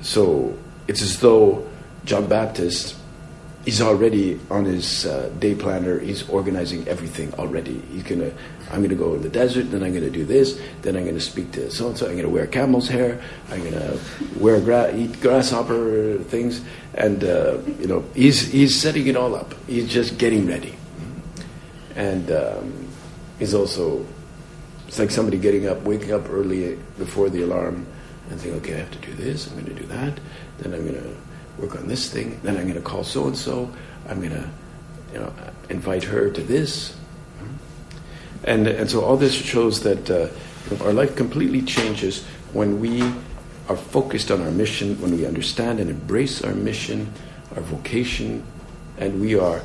so 0.03 0.57
it's 0.87 1.03
as 1.03 1.19
though 1.21 1.70
John 2.05 2.29
Baptist 2.29 2.97
is 3.67 3.81
already 3.83 4.41
on 4.51 4.65
his 4.65 5.07
uh, 5.07 5.31
day 5.39 5.55
planner. 5.55 5.99
He's 5.99 6.29
organizing 6.29 6.89
everything 6.89 7.35
already. 7.35 7.81
He's 7.93 8.05
gonna 8.05 8.33
I'm 8.71 8.79
going 8.79 8.91
to 8.91 8.97
go 8.97 9.15
in 9.15 9.23
the 9.23 9.29
desert, 9.29 9.71
then 9.73 9.83
I'm 9.83 9.91
going 9.91 10.05
to 10.05 10.11
do 10.11 10.25
this, 10.25 10.61
then 10.83 10.97
I'm 10.97 11.03
going 11.03 11.17
to 11.17 11.21
speak 11.21 11.51
to 11.53 11.71
so 11.71 11.89
and 11.89 11.99
so, 11.99 12.07
I'm 12.07 12.13
going 12.13 12.25
to 12.25 12.31
wear 12.31 12.47
camel's 12.47 12.89
hair, 12.89 13.21
I'm 13.51 13.61
going 13.61 13.73
to 13.73 13.99
wear 14.37 14.61
gra- 14.61 14.95
eat 14.97 15.21
grasshopper 15.21 16.19
things, 16.29 16.63
and 16.95 17.25
uh, 17.25 17.59
you 17.81 17.89
know 17.89 18.05
he's 18.15 18.41
he's 18.53 18.81
setting 18.81 19.09
it 19.09 19.17
all 19.17 19.35
up. 19.35 19.55
He's 19.67 19.89
just 19.89 20.19
getting 20.19 20.47
ready, 20.47 20.77
and 21.97 22.31
um, 22.31 22.89
he's 23.41 23.55
also 23.55 24.07
it's 24.87 24.99
like 24.99 25.11
somebody 25.11 25.39
getting 25.39 25.67
up, 25.67 25.83
waking 25.83 26.13
up 26.13 26.31
early 26.31 26.77
before 26.97 27.29
the 27.29 27.43
alarm, 27.43 27.87
and 28.31 28.41
think, 28.41 28.55
okay, 28.57 28.75
I 28.75 28.79
have 28.79 28.91
to 28.93 28.99
do 28.99 29.15
this, 29.15 29.49
I'm 29.49 29.55
going 29.55 29.67
to 29.67 29.75
do 29.75 29.87
that, 29.87 30.19
then 30.59 30.75
I'm 30.75 30.87
going 30.87 31.03
to 31.03 31.17
work 31.61 31.77
on 31.77 31.87
this 31.89 32.11
thing, 32.11 32.41
then 32.43 32.57
I'm 32.57 32.65
going 32.65 32.75
to 32.75 32.81
call 32.81 33.05
so 33.05 33.27
and 33.27 33.37
so, 33.37 33.71
I'm 34.09 34.19
going 34.19 34.31
to, 34.31 34.49
you 35.13 35.19
know, 35.21 35.33
invite 35.69 36.05
her 36.05 36.31
to 36.31 36.41
this. 36.43 36.97
And, 38.45 38.67
and 38.67 38.91
so 38.91 39.05
all 39.05 39.17
this 39.17 39.35
shows 39.35 39.83
that 39.83 40.11
uh, 40.11 40.29
our 40.83 40.93
life 40.93 41.15
completely 41.15 41.63
changes 41.63 42.25
when 42.53 42.81
we 42.81 43.03
are 43.69 43.77
focused 43.77 44.31
on 44.31 44.41
our 44.41 44.51
mission, 44.51 45.01
when 45.01 45.17
we 45.17 45.27
understand 45.27 45.79
and 45.79 45.91
embrace 45.91 46.43
our 46.43 46.55
mission, 46.55 47.13
our 47.55 47.63
vocation, 47.63 48.45
and 48.99 49.21
we 49.21 49.39
are 49.39 49.63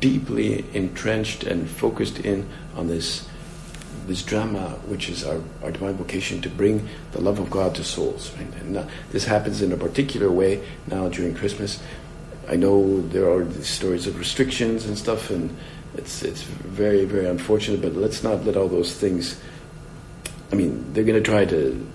deeply 0.00 0.64
entrenched 0.72 1.44
and 1.44 1.68
focused 1.68 2.20
in 2.20 2.48
on 2.76 2.86
this 2.86 3.28
this 4.06 4.22
drama, 4.22 4.70
which 4.86 5.08
is 5.08 5.24
our, 5.24 5.40
our 5.62 5.70
divine 5.70 5.94
vocation 5.94 6.40
to 6.42 6.48
bring 6.48 6.88
the 7.12 7.20
love 7.20 7.38
of 7.38 7.50
God 7.50 7.74
to 7.74 7.84
souls. 7.84 8.32
Right? 8.36 8.52
And 8.60 8.76
uh, 8.78 8.86
this 9.10 9.24
happens 9.24 9.62
in 9.62 9.72
a 9.72 9.76
particular 9.76 10.30
way 10.30 10.62
now 10.86 11.08
during 11.08 11.34
Christmas. 11.34 11.82
I 12.48 12.56
know 12.56 13.00
there 13.08 13.30
are 13.30 13.50
stories 13.62 14.06
of 14.06 14.18
restrictions 14.18 14.86
and 14.86 14.96
stuff, 14.96 15.30
and 15.30 15.54
it's 15.94 16.22
it's 16.22 16.42
very 16.42 17.04
very 17.04 17.26
unfortunate. 17.26 17.82
But 17.82 17.94
let's 17.94 18.22
not 18.22 18.44
let 18.44 18.56
all 18.56 18.68
those 18.68 18.92
things. 18.92 19.40
I 20.52 20.54
mean, 20.54 20.92
they're 20.92 21.04
going 21.04 21.22
to 21.22 21.28
try 21.28 21.44
to. 21.44 21.86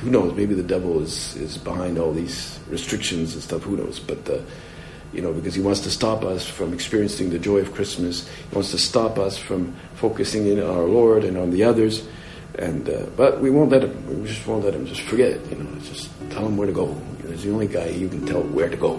Who 0.00 0.10
knows? 0.10 0.34
Maybe 0.34 0.54
the 0.54 0.62
devil 0.62 1.02
is 1.02 1.36
is 1.36 1.58
behind 1.58 1.98
all 1.98 2.12
these 2.12 2.58
restrictions 2.68 3.34
and 3.34 3.42
stuff. 3.42 3.62
Who 3.62 3.76
knows? 3.76 4.00
But. 4.00 4.28
Uh, 4.28 4.38
you 5.12 5.20
know, 5.20 5.32
because 5.32 5.54
he 5.54 5.60
wants 5.60 5.80
to 5.80 5.90
stop 5.90 6.24
us 6.24 6.46
from 6.46 6.72
experiencing 6.72 7.30
the 7.30 7.38
joy 7.38 7.58
of 7.58 7.74
Christmas. 7.74 8.26
He 8.28 8.54
wants 8.54 8.70
to 8.70 8.78
stop 8.78 9.18
us 9.18 9.36
from 9.36 9.74
focusing 9.94 10.46
in 10.46 10.58
on 10.60 10.70
our 10.70 10.84
Lord 10.84 11.24
and 11.24 11.36
on 11.36 11.50
the 11.50 11.64
others. 11.64 12.06
And 12.58 12.88
uh, 12.88 13.06
but 13.16 13.40
we 13.40 13.50
won't 13.50 13.70
let 13.70 13.84
him. 13.84 14.22
We 14.22 14.28
just 14.28 14.46
won't 14.46 14.64
let 14.64 14.74
him 14.74 14.86
just 14.86 15.02
forget. 15.02 15.32
it. 15.32 15.50
You 15.50 15.56
know, 15.56 15.80
just 15.80 16.10
tell 16.30 16.46
him 16.46 16.56
where 16.56 16.66
to 16.66 16.72
go. 16.72 16.94
He's 17.26 17.44
the 17.44 17.52
only 17.52 17.66
guy 17.66 17.86
you 17.86 18.08
can 18.08 18.26
tell 18.26 18.42
where 18.42 18.68
to 18.68 18.76
go. 18.76 18.94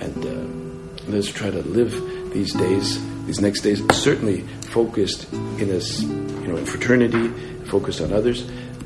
And 0.00 0.24
uh, 0.24 1.10
let's 1.10 1.28
try 1.28 1.50
to 1.50 1.62
live 1.62 1.92
these 2.32 2.52
days, 2.54 2.98
these 3.26 3.40
next 3.40 3.62
days, 3.62 3.82
certainly 3.96 4.42
focused 4.70 5.32
in 5.32 5.70
us, 5.70 6.02
you 6.02 6.48
know, 6.48 6.56
in 6.56 6.66
fraternity, 6.66 7.28
focused 7.64 8.00
on 8.00 8.12
others, 8.12 8.42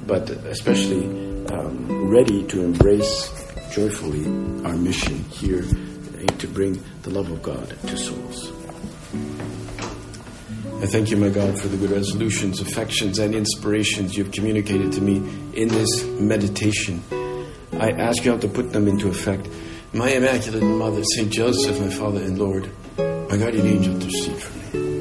but 0.06 0.28
especially 0.30 1.04
um, 1.48 2.08
ready 2.08 2.46
to 2.48 2.62
embrace 2.62 3.30
joyfully 3.72 4.26
our 4.66 4.76
mission 4.76 5.18
here 5.30 5.64
to 6.28 6.48
bring 6.48 6.82
the 7.02 7.10
love 7.10 7.30
of 7.30 7.42
God 7.42 7.68
to 7.86 7.96
souls. 7.96 8.52
I 10.82 10.86
thank 10.86 11.10
you, 11.10 11.16
my 11.16 11.28
God, 11.28 11.58
for 11.60 11.68
the 11.68 11.76
good 11.76 11.90
resolutions, 11.90 12.60
affections, 12.60 13.18
and 13.18 13.34
inspirations 13.34 14.16
you've 14.16 14.32
communicated 14.32 14.92
to 14.92 15.00
me 15.00 15.16
in 15.54 15.68
this 15.68 16.04
meditation. 16.04 17.02
I 17.74 17.90
ask 17.92 18.24
you 18.24 18.32
all 18.32 18.38
to 18.40 18.48
put 18.48 18.72
them 18.72 18.88
into 18.88 19.08
effect. 19.08 19.48
My 19.92 20.10
Immaculate 20.10 20.62
Mother, 20.62 21.04
Saint 21.04 21.30
Joseph, 21.30 21.78
my 21.78 21.90
Father 21.90 22.22
and 22.22 22.38
Lord, 22.38 22.68
my 22.98 23.36
guardian 23.36 23.66
angel, 23.66 23.94
intercede 23.94 24.36
for 24.36 24.76
me. 24.76 24.91